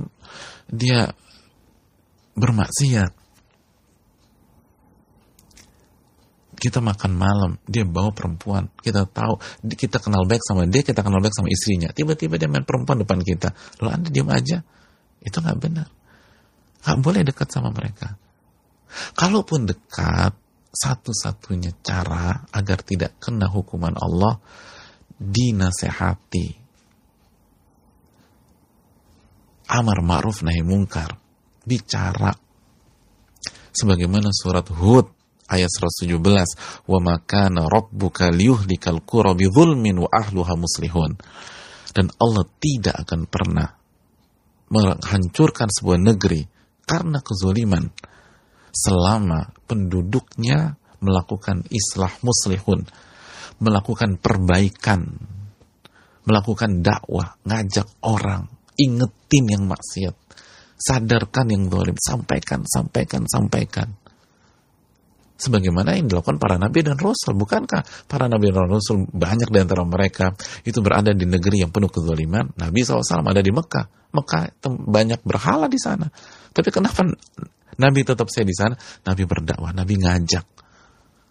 [0.69, 0.99] dia
[2.35, 3.13] bermaksiat.
[6.55, 8.73] Kita makan malam dia bawa perempuan.
[8.81, 9.37] Kita tahu
[9.69, 11.93] kita kenal baik sama dia kita kenal baik sama istrinya.
[11.93, 13.53] Tiba-tiba dia main perempuan depan kita.
[13.83, 14.65] Lalu anda diam aja?
[15.21, 15.89] Itu nggak benar.
[16.85, 18.17] Nggak boleh dekat sama mereka.
[19.19, 20.33] Kalaupun dekat,
[20.75, 24.43] satu-satunya cara agar tidak kena hukuman Allah
[25.19, 26.63] dinasehati.
[29.71, 31.24] Amar ma'ruf nahi mungkar.
[31.65, 32.33] Bicara.
[33.75, 35.11] Sebagaimana surat Hud
[35.51, 36.15] ayat 117
[36.89, 41.19] wa makana rabbuka liyuhlikal qura bidzulmin wa ahluha muslihun
[41.95, 43.69] dan Allah tidak akan pernah
[44.73, 46.43] menghancurkan sebuah negeri
[46.85, 47.93] karena kezaliman
[48.75, 52.89] selama penduduknya melakukan islah muslihun,
[53.61, 55.15] melakukan perbaikan,
[56.27, 58.49] melakukan dakwah, ngajak orang,
[58.81, 60.17] ingetin yang maksiat,
[60.85, 63.89] sadarkan yang zalim, sampaikan, sampaikan, sampaikan.
[65.35, 69.83] Sebagaimana yang dilakukan para nabi dan rasul, bukankah para nabi dan rasul banyak di antara
[69.83, 70.31] mereka
[70.63, 72.55] itu berada di negeri yang penuh kezaliman?
[72.55, 76.07] Nabi SAW ada di Mekah, Mekah banyak berhala di sana.
[76.55, 77.03] Tapi kenapa
[77.81, 80.47] Nabi tetap saya di sana, Nabi berdakwah, Nabi ngajak.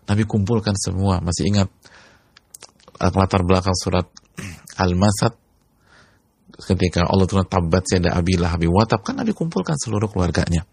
[0.04, 1.24] Nabi kumpulkan semua.
[1.24, 1.72] Masih ingat
[3.00, 4.12] latar belakang surat
[4.76, 5.43] Al-Masad
[6.62, 10.66] ketika Allah turun tabat saya Abi Lahab Watab kan Nabi kumpulkan seluruh keluarganya.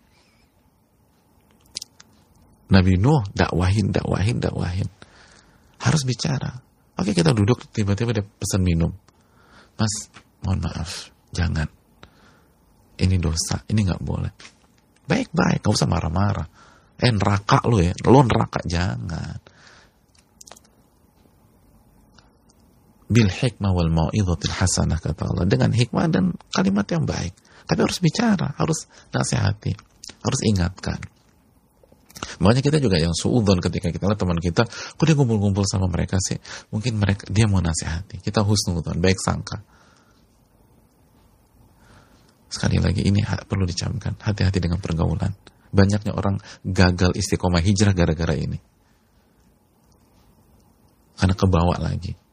[2.71, 4.89] Nabi Nuh dakwahin, dakwahin, dakwahin.
[5.83, 6.63] Harus bicara.
[6.95, 8.93] Oke kita duduk tiba-tiba dia pesan minum.
[9.75, 10.13] Mas,
[10.45, 11.67] mohon maaf, jangan.
[13.01, 14.29] ini dosa, ini nggak boleh.
[15.09, 16.45] Baik-baik, nggak usah marah-marah.
[17.01, 19.41] Eh neraka lu ya, lu neraka jangan.
[23.11, 27.35] Bil hikmah wal mau'izatil hasanah kata Allah dengan hikmah dan kalimat yang baik.
[27.67, 29.75] Tapi harus bicara, harus nasihati,
[30.23, 31.03] harus ingatkan.
[32.39, 36.23] Makanya kita juga yang suudon ketika kita lihat teman kita, kok dia ngumpul-ngumpul sama mereka
[36.23, 36.39] sih?
[36.71, 38.23] Mungkin mereka dia mau nasihati.
[38.23, 39.59] Kita husnudon, baik sangka.
[42.51, 45.31] Sekali lagi ini perlu dicamkan, hati-hati dengan pergaulan.
[45.71, 48.59] Banyaknya orang gagal istiqomah hijrah gara-gara ini.
[51.15, 52.30] Karena kebawa lagi.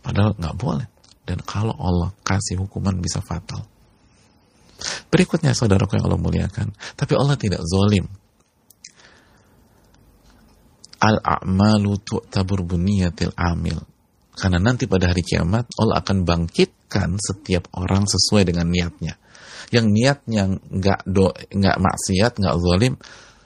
[0.00, 0.86] Padahal nggak boleh.
[1.24, 3.62] Dan kalau Allah kasih hukuman bisa fatal.
[5.12, 6.72] Berikutnya saudaraku yang Allah muliakan.
[6.96, 8.08] Tapi Allah tidak zolim.
[11.00, 13.78] Al-a'malu tu'tabur buniyatil amil.
[14.36, 19.20] Karena nanti pada hari kiamat Allah akan bangkitkan setiap orang sesuai dengan niatnya
[19.70, 22.94] yang niatnya nggak do nggak maksiat nggak zalim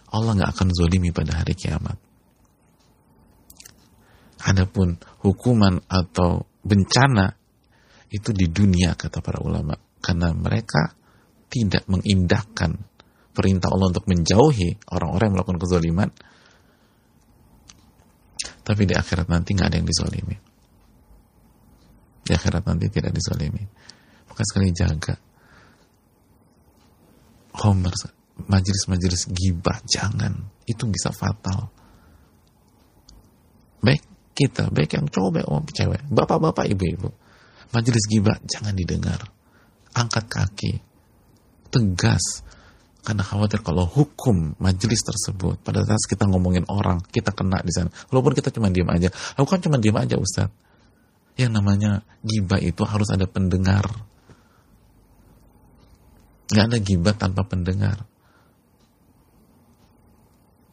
[0.09, 2.01] Allah nggak akan zolimi pada hari kiamat
[4.45, 7.33] adapun hukuman atau bencana
[8.13, 10.93] itu di dunia kata para ulama karena mereka
[11.49, 12.77] tidak mengindahkan
[13.35, 16.11] perintah Allah untuk menjauhi orang-orang yang melakukan kezaliman.
[18.65, 20.37] Tapi di akhirat nanti nggak ada yang dizolimi
[22.25, 23.61] di akhirat nanti tidak dizolimi
[24.25, 25.15] maka sekali jaga.
[27.55, 27.95] Homer,
[28.51, 30.35] majelis-majelis gibah, jangan.
[30.67, 31.71] Itu bisa fatal.
[33.79, 34.03] Baik
[34.35, 37.09] kita, baik yang cowok, baik yang cewek, bapak-bapak, ibu-ibu.
[37.71, 39.23] Majelis gibah, jangan didengar.
[39.95, 40.73] Angkat kaki.
[41.71, 42.43] Tegas.
[43.05, 47.91] Karena khawatir kalau hukum majelis tersebut, pada saat kita ngomongin orang, kita kena di sana.
[48.11, 49.13] Walaupun kita cuma diam aja.
[49.39, 50.51] Aku kan cuma diam aja, Ustaz.
[51.35, 51.91] Yang namanya
[52.23, 53.91] gibah itu harus ada pendengar
[56.55, 58.05] Nggak ada gibah tanpa pendengar.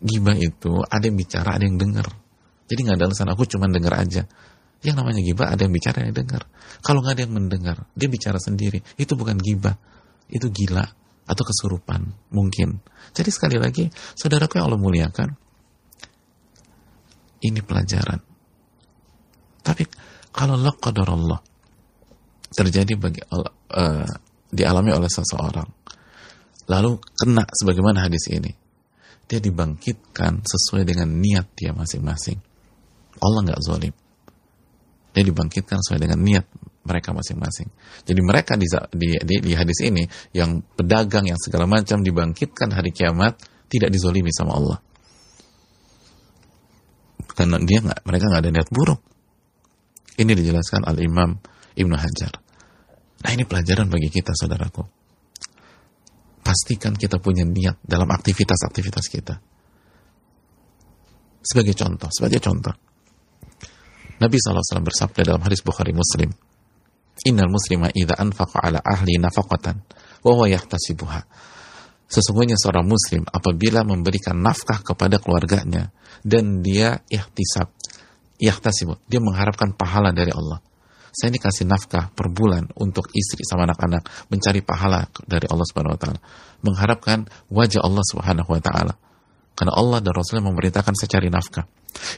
[0.01, 2.05] Gibah itu ada yang bicara, ada yang dengar.
[2.71, 4.23] Jadi nggak ada alasan aku cuma dengar aja.
[4.81, 6.47] Yang namanya gibah ada yang bicara, yang dengar.
[6.79, 8.79] Kalau nggak ada yang mendengar, dia bicara sendiri.
[8.95, 9.75] Itu bukan gibah,
[10.31, 10.87] itu gila
[11.27, 12.79] atau kesurupan mungkin.
[13.11, 15.29] Jadi sekali lagi, saudaraku yang Allah muliakan,
[17.43, 18.19] ini pelajaran.
[19.61, 19.83] Tapi
[20.31, 21.39] kalau Allah
[22.51, 24.07] terjadi bagi uh,
[24.51, 25.67] dialami oleh seseorang
[26.67, 28.51] lalu kena sebagaimana hadis ini
[29.25, 32.50] dia dibangkitkan sesuai dengan niat dia masing-masing
[33.19, 33.93] Allah nggak zolim
[35.11, 36.45] dia dibangkitkan sesuai dengan niat
[36.87, 37.67] mereka masing-masing
[38.07, 42.95] jadi mereka di, di, di, di hadis ini yang pedagang yang segala macam dibangkitkan hari
[42.95, 43.35] kiamat
[43.67, 44.79] tidak dizolimi sama Allah
[47.35, 49.01] karena dia nggak mereka nggak ada niat buruk
[50.15, 51.35] ini dijelaskan al Imam
[51.75, 52.41] Ibnu Hajar
[53.21, 54.81] Nah ini pelajaran bagi kita saudaraku.
[56.41, 59.35] Pastikan kita punya niat dalam aktivitas-aktivitas kita.
[61.41, 62.73] Sebagai contoh, sebagai contoh.
[64.21, 66.29] Nabi SAW bersabda dalam hadis Bukhari Muslim.
[67.25, 69.81] Innal muslima idha anfaqa ala ahli nafaqatan
[70.21, 71.21] wa huwa yahtasibuha.
[72.09, 75.93] Sesungguhnya seorang muslim apabila memberikan nafkah kepada keluarganya
[76.25, 77.69] dan dia ihtisab,
[78.41, 80.59] yahtasibu, dia mengharapkan pahala dari Allah
[81.11, 85.95] saya ini kasih nafkah per bulan untuk istri sama anak-anak mencari pahala dari Allah Subhanahu
[85.95, 86.19] wa taala
[86.63, 88.95] mengharapkan wajah Allah Subhanahu wa taala
[89.51, 91.67] karena Allah dan Rasulnya memerintahkan saya cari nafkah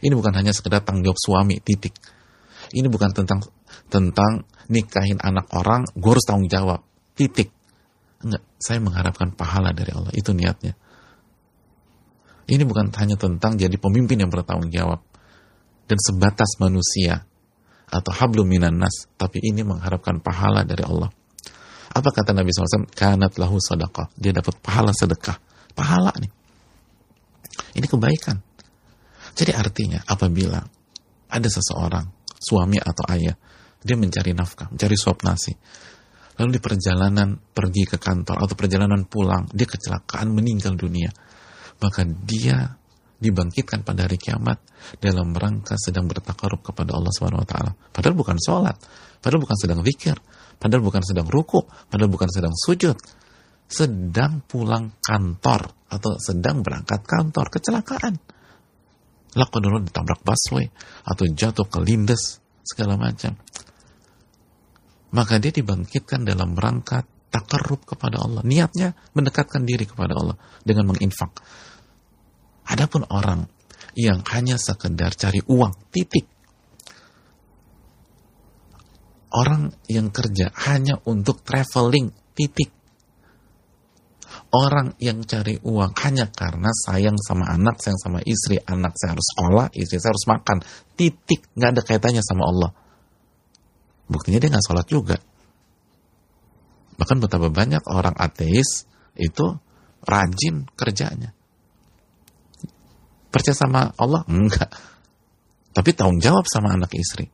[0.05, 1.93] ini bukan hanya sekedar tanggung jawab suami titik
[2.73, 3.43] ini bukan tentang
[3.89, 6.81] tentang nikahin anak orang gue harus tanggung jawab
[7.13, 7.51] titik
[8.23, 10.73] enggak saya mengharapkan pahala dari Allah itu niatnya
[12.47, 14.99] ini bukan hanya tentang jadi pemimpin yang bertanggung jawab
[15.87, 17.27] dan sebatas manusia
[17.93, 21.13] atau hablum minan nas, tapi ini mengharapkan pahala dari Allah.
[21.93, 22.89] Apa kata Nabi SAW?
[22.89, 24.09] Kanat lahu sadaqah.
[24.17, 25.37] Dia dapat pahala sedekah.
[25.77, 26.31] Pahala nih.
[27.77, 28.41] Ini kebaikan.
[29.33, 30.61] Jadi artinya apabila
[31.33, 32.05] ada seseorang,
[32.37, 33.33] suami atau ayah,
[33.81, 35.51] dia mencari nafkah, mencari suap nasi.
[36.37, 41.09] Lalu di perjalanan pergi ke kantor atau perjalanan pulang, dia kecelakaan meninggal dunia.
[41.77, 42.73] Maka dia
[43.23, 44.59] dibangkitkan pada hari kiamat
[44.99, 47.71] dalam rangka sedang bertakarub kepada Allah Subhanahu wa taala.
[47.71, 48.75] Padahal bukan sholat,
[49.23, 50.17] padahal bukan sedang zikir,
[50.59, 52.97] padahal bukan sedang ruku, padahal bukan sedang sujud.
[53.63, 58.13] Sedang pulang kantor atau sedang berangkat kantor kecelakaan.
[59.33, 60.69] Lakukan ditabrak busway
[61.03, 63.33] atau jatuh ke lindes segala macam.
[65.13, 68.41] Maka dia dibangkitkan dalam rangka takarub kepada Allah.
[68.45, 71.41] Niatnya mendekatkan diri kepada Allah dengan menginfak
[72.63, 73.45] Adapun orang
[73.93, 76.25] yang hanya sekedar cari uang, titik.
[79.33, 82.69] Orang yang kerja hanya untuk traveling, titik.
[84.53, 89.27] Orang yang cari uang hanya karena sayang sama anak, sayang sama istri, anak saya harus
[89.33, 90.57] sekolah, istri saya harus makan,
[90.93, 92.71] titik, nggak ada kaitannya sama Allah.
[94.05, 95.17] Buktinya dia nggak sholat juga.
[96.93, 98.85] Bahkan betapa banyak orang ateis
[99.17, 99.57] itu
[100.05, 101.33] rajin kerjanya.
[103.33, 104.21] Percaya sama Allah?
[104.29, 104.69] Enggak.
[105.73, 107.25] Tapi tanggung jawab sama anak istri.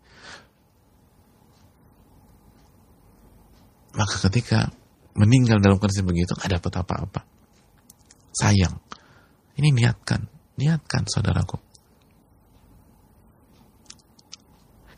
[3.99, 4.72] Maka ketika
[5.20, 7.22] meninggal dalam kondisi begitu nggak dapat apa-apa.
[8.32, 8.80] Sayang.
[9.59, 10.24] Ini niatkan,
[10.55, 11.59] niatkan saudaraku.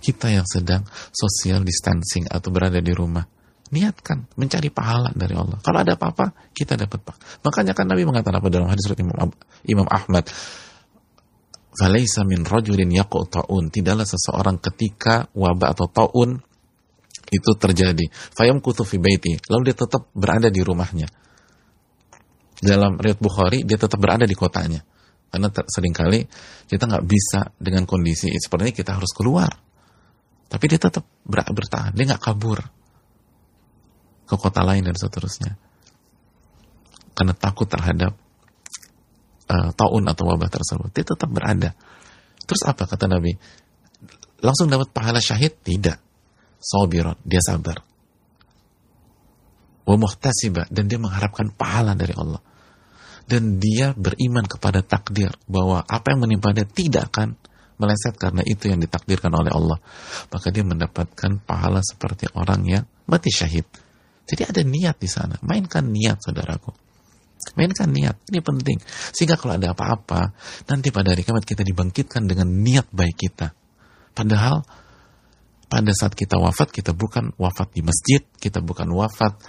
[0.02, 3.26] Kita yang sedang social distancing atau berada di rumah,
[3.74, 5.58] niatkan mencari pahala dari Allah.
[5.62, 7.22] Kalau ada apa-apa, kita dapat pahala.
[7.42, 9.30] Makanya kan Nabi mengatakan apa dalam hadis Imam,
[9.66, 10.30] Imam Ahmad,
[11.72, 12.92] Falaisa min rajulin.
[12.92, 16.51] Tidaklah seseorang ketika wabah atau ta'un
[17.32, 18.12] itu terjadi.
[18.12, 19.40] Fayam kutu fi baiti.
[19.48, 21.08] Lalu dia tetap berada di rumahnya.
[22.62, 24.84] Dalam riwayat Bukhari, dia tetap berada di kotanya.
[25.32, 26.28] Karena sering kali
[26.68, 29.48] kita nggak bisa dengan kondisi seperti ini kita harus keluar.
[30.52, 32.60] Tapi dia tetap ber bertahan, dia nggak kabur
[34.28, 35.56] ke kota lain dan seterusnya.
[37.16, 38.12] Karena takut terhadap
[39.48, 41.72] uh, taun atau wabah tersebut, dia tetap berada.
[42.44, 43.32] Terus apa kata Nabi?
[44.44, 45.56] Langsung dapat pahala syahid?
[45.64, 46.11] Tidak
[46.62, 47.82] sabiran, dia sabar.
[49.82, 52.40] Wa muhtasibah, dan dia mengharapkan pahala dari Allah.
[53.26, 57.34] Dan dia beriman kepada takdir bahwa apa yang menimpa dia tidak akan
[57.82, 59.82] meleset karena itu yang ditakdirkan oleh Allah.
[60.30, 63.66] Maka dia mendapatkan pahala seperti orang yang mati syahid.
[64.30, 65.36] Jadi ada niat di sana.
[65.42, 66.70] Mainkan niat, saudaraku.
[67.58, 68.78] Mainkan niat, ini penting.
[69.12, 70.30] Sehingga kalau ada apa-apa,
[70.70, 73.50] nanti pada hari kiamat kita dibangkitkan dengan niat baik kita.
[74.14, 74.62] Padahal
[75.72, 79.40] pada saat kita wafat kita bukan wafat di masjid, kita bukan wafat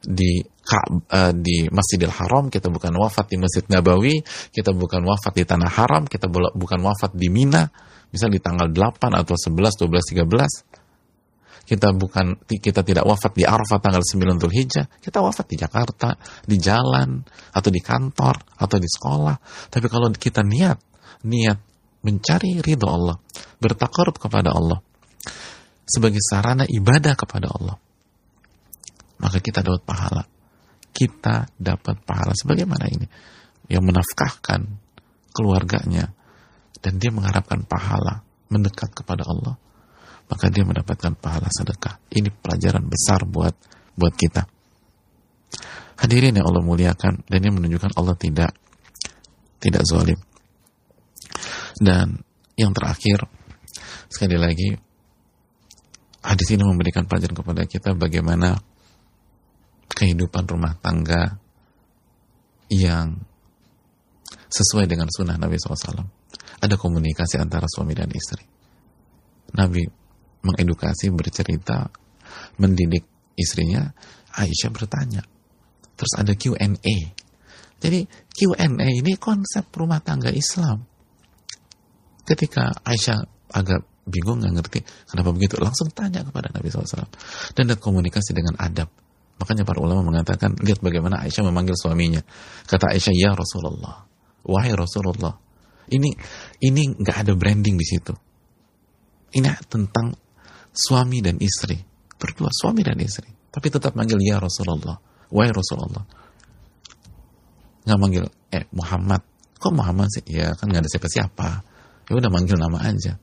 [0.00, 4.24] di uh, di Masjidil Haram, kita bukan wafat di Masjid Nabawi,
[4.54, 7.68] kita bukan wafat di tanah haram, kita bukan wafat di Mina,
[8.08, 10.86] misal di tanggal 8 atau 11, 12, 13.
[11.66, 16.14] Kita bukan kita tidak wafat di Arafah tanggal 9 Dzulhijjah, kita wafat di Jakarta,
[16.46, 17.18] di jalan
[17.50, 19.36] atau di kantor atau di sekolah.
[19.66, 20.78] Tapi kalau kita niat,
[21.26, 21.58] niat
[22.06, 23.18] mencari ridho Allah,
[23.58, 24.78] bertakarub kepada Allah,
[25.86, 27.78] sebagai sarana ibadah kepada Allah,
[29.22, 30.24] maka kita dapat pahala.
[30.96, 33.06] Kita dapat pahala sebagaimana ini
[33.68, 34.64] yang menafkahkan
[35.30, 36.08] keluarganya
[36.80, 39.60] dan dia mengharapkan pahala mendekat kepada Allah,
[40.26, 42.00] maka dia mendapatkan pahala sedekah.
[42.10, 43.54] Ini pelajaran besar buat
[43.92, 44.48] buat kita.
[45.96, 48.52] Hadirin yang Allah muliakan dan ini menunjukkan Allah tidak
[49.60, 50.20] tidak zalim.
[51.76, 52.24] Dan
[52.56, 53.28] yang terakhir
[54.08, 54.85] sekali lagi
[56.26, 58.58] hadis ini memberikan pelajaran kepada kita bagaimana
[59.86, 61.38] kehidupan rumah tangga
[62.66, 63.22] yang
[64.50, 66.02] sesuai dengan sunnah Nabi SAW.
[66.58, 68.42] Ada komunikasi antara suami dan istri.
[69.54, 69.86] Nabi
[70.42, 71.86] mengedukasi, bercerita,
[72.58, 73.06] mendidik
[73.38, 73.86] istrinya.
[74.36, 75.22] Aisyah bertanya.
[75.96, 76.96] Terus ada Q&A.
[77.80, 80.84] Jadi Q&A ini konsep rumah tangga Islam.
[82.26, 83.24] Ketika Aisyah
[83.54, 84.80] agak bingung nggak ngerti.
[85.10, 85.58] Kenapa begitu?
[85.58, 87.10] Langsung tanya kepada Nabi SAW
[87.52, 88.88] dan lihat komunikasi dengan adab.
[89.36, 92.22] Makanya para ulama mengatakan lihat bagaimana Aisyah memanggil suaminya.
[92.64, 94.06] Kata Aisyah ya Rasulullah
[94.46, 95.34] wahai Rasulullah
[95.90, 96.14] ini
[96.62, 98.14] ini nggak ada branding di situ.
[99.36, 100.14] Ini tentang
[100.72, 101.76] suami dan istri.
[102.16, 103.28] Berdua suami dan istri.
[103.28, 104.96] Tapi tetap manggil ya Rasulullah
[105.28, 106.06] wahai Rasulullah.
[107.84, 109.20] Nggak manggil eh Muhammad.
[109.58, 110.24] Kok Muhammad sih?
[110.30, 111.48] Ya kan nggak ada siapa-siapa.
[112.06, 113.18] Ya udah manggil nama aja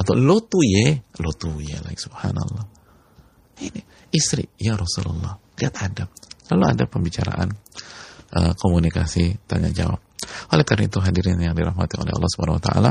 [0.00, 2.64] atau lo tuh ya lo tuh ya like subhanallah.
[3.60, 3.80] Ini
[4.16, 5.36] istri ya Rasulullah.
[5.60, 6.08] Lihat adab.
[6.48, 7.48] Lalu ada pembicaraan
[8.32, 10.00] uh, komunikasi tanya jawab.
[10.56, 12.90] Oleh karena itu hadirin yang dirahmati oleh Allah Subhanahu Wa Taala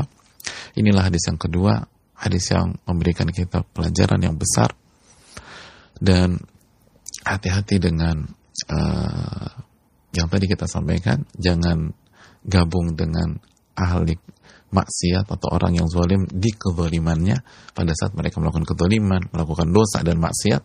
[0.78, 1.82] inilah hadis yang kedua
[2.14, 4.70] hadis yang memberikan kita pelajaran yang besar
[5.98, 6.36] dan
[7.24, 8.28] hati-hati dengan
[8.70, 9.50] uh,
[10.14, 11.92] yang tadi kita sampaikan jangan
[12.44, 13.36] gabung dengan
[13.76, 14.16] ahli
[14.70, 17.42] maksiat atau orang yang zalim di kezalimannya
[17.74, 20.62] pada saat mereka melakukan kezaliman, melakukan dosa dan maksiat.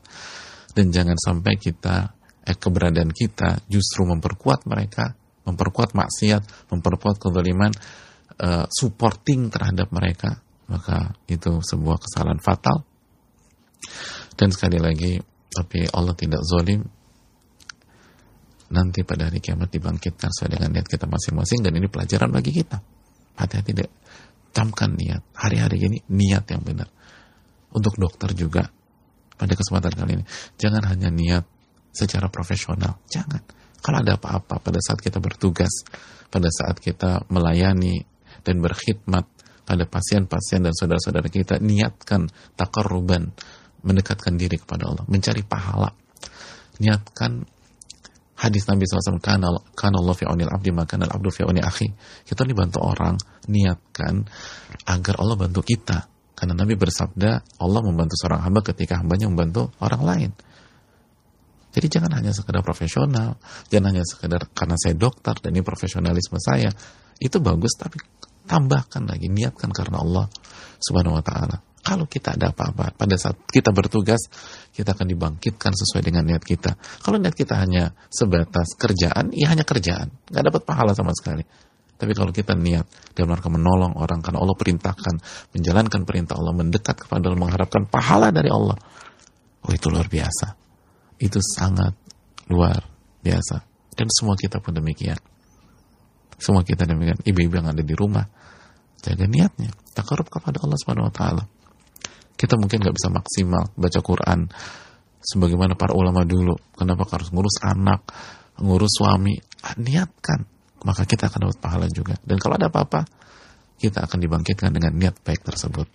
[0.75, 2.13] Dan jangan sampai kita
[2.45, 5.17] eh, keberadaan kita justru memperkuat mereka,
[5.49, 7.73] memperkuat maksiat, memperkuat kezaliman,
[8.37, 10.37] eh, supporting terhadap mereka,
[10.69, 12.85] maka itu sebuah kesalahan fatal.
[14.35, 15.15] Dan sekali lagi,
[15.47, 16.83] tapi Allah tidak zalim,
[18.69, 22.94] nanti pada hari kiamat dibangkitkan sesuai dengan niat kita masing-masing dan ini pelajaran bagi kita
[23.35, 23.89] hati-hati deh
[24.55, 26.87] camkan niat hari-hari ini niat yang benar
[27.75, 28.63] untuk dokter juga
[29.35, 30.25] pada kesempatan kali ini
[30.55, 31.45] jangan hanya niat
[31.95, 32.99] secara profesional.
[33.07, 33.39] Jangan.
[33.79, 35.71] Kalau ada apa-apa pada saat kita bertugas,
[36.27, 38.03] pada saat kita melayani
[38.43, 39.23] dan berkhidmat
[39.63, 42.27] pada pasien-pasien dan saudara-saudara kita, niatkan
[42.59, 43.31] takarruban,
[43.81, 45.89] mendekatkan diri kepada Allah, mencari pahala.
[46.75, 47.47] Niatkan
[48.45, 51.89] hadis Nabi SAW kan Allah fi'unil abdi maka al abdu fi'uni akhi.
[52.23, 53.17] Kita dibantu orang
[53.49, 54.21] niatkan
[54.85, 56.05] agar Allah bantu kita.
[56.35, 60.31] Karena Nabi bersabda Allah membantu seorang hamba ketika hambanya membantu orang lain.
[61.75, 63.35] Jadi jangan hanya sekedar profesional
[63.67, 66.69] jangan hanya sekedar karena saya dokter dan ini profesionalisme saya.
[67.17, 67.97] Itu bagus tapi
[68.45, 70.29] tambahkan lagi niatkan karena Allah
[70.77, 74.17] subhanahu wa ta'ala kalau kita ada apa-apa, pada saat kita bertugas,
[74.73, 76.73] kita akan dibangkitkan sesuai dengan niat kita.
[77.05, 80.09] Kalau niat kita hanya sebatas kerjaan, ya hanya kerjaan.
[80.33, 81.45] Nggak dapat pahala sama sekali.
[81.95, 85.15] Tapi kalau kita niat dalam rangka menolong orang karena Allah perintahkan,
[85.53, 88.75] menjalankan perintah Allah, mendekat kepada Allah, mengharapkan pahala dari Allah.
[89.61, 90.57] Oh itu luar biasa.
[91.21, 91.93] Itu sangat
[92.49, 92.81] luar
[93.21, 93.61] biasa.
[93.93, 95.21] Dan semua kita pun demikian.
[96.41, 97.21] Semua kita demikian.
[97.21, 98.25] Ibu-ibu yang ada di rumah,
[99.05, 99.69] jaga niatnya.
[99.95, 101.54] Takarub kepada Allah Subhanahu Wa
[102.35, 104.39] kita mungkin nggak bisa maksimal baca Quran
[105.25, 106.53] sebagaimana para ulama dulu.
[106.77, 108.05] Kenapa harus ngurus anak,
[108.61, 109.33] ngurus suami?
[109.65, 110.45] Ah, niatkan,
[110.85, 112.13] maka kita akan dapat pahala juga.
[112.21, 113.07] Dan kalau ada apa-apa,
[113.81, 115.89] kita akan dibangkitkan dengan niat baik tersebut.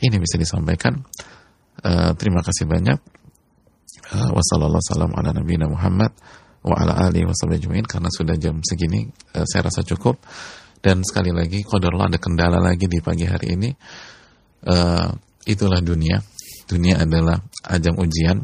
[0.00, 0.96] Ini bisa disampaikan.
[1.84, 2.98] Uh, terima kasih banyak.
[4.10, 6.10] Uh, wassalamualaikum ala nabiyina Muhammad
[6.60, 6.76] wa
[7.88, 10.20] karena sudah jam segini uh, saya rasa cukup
[10.84, 13.70] dan sekali lagi kodarullah ada kendala lagi di pagi hari ini
[14.68, 15.08] uh,
[15.46, 16.20] itulah dunia.
[16.68, 18.40] Dunia adalah ajang ujian.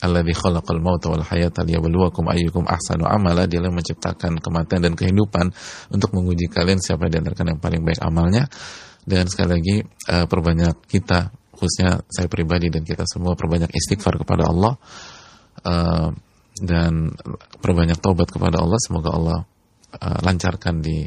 [0.00, 3.44] Alladzi khalaqal mauta wal hayata liyabluwakum ayyukum ahsanu amala.
[3.44, 5.52] Dia yang menciptakan kematian dan kehidupan
[5.92, 8.48] untuk menguji kalian siapa di antara yang paling baik amalnya.
[9.04, 14.48] Dan sekali lagi uh, perbanyak kita khususnya saya pribadi dan kita semua perbanyak istighfar kepada
[14.48, 14.80] Allah
[15.68, 16.08] uh,
[16.56, 17.12] dan
[17.60, 19.38] perbanyak taubat kepada Allah semoga Allah
[19.92, 21.04] uh, lancarkan di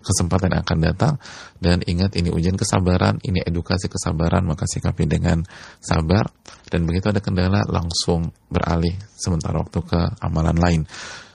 [0.00, 1.14] kesempatan yang akan datang
[1.60, 5.44] dan ingat ini ujian kesabaran, ini edukasi kesabaran, maka sikapi dengan
[5.80, 6.28] sabar
[6.72, 10.82] dan begitu ada kendala langsung beralih sementara waktu ke amalan lain.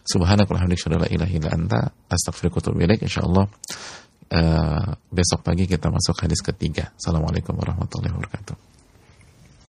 [0.06, 0.78] Subhanakallahumma
[1.50, 1.90] anta
[3.02, 3.46] insyaallah
[4.32, 6.94] uh, besok pagi kita masuk hadis ketiga.
[6.94, 8.75] Assalamualaikum warahmatullahi wabarakatuh.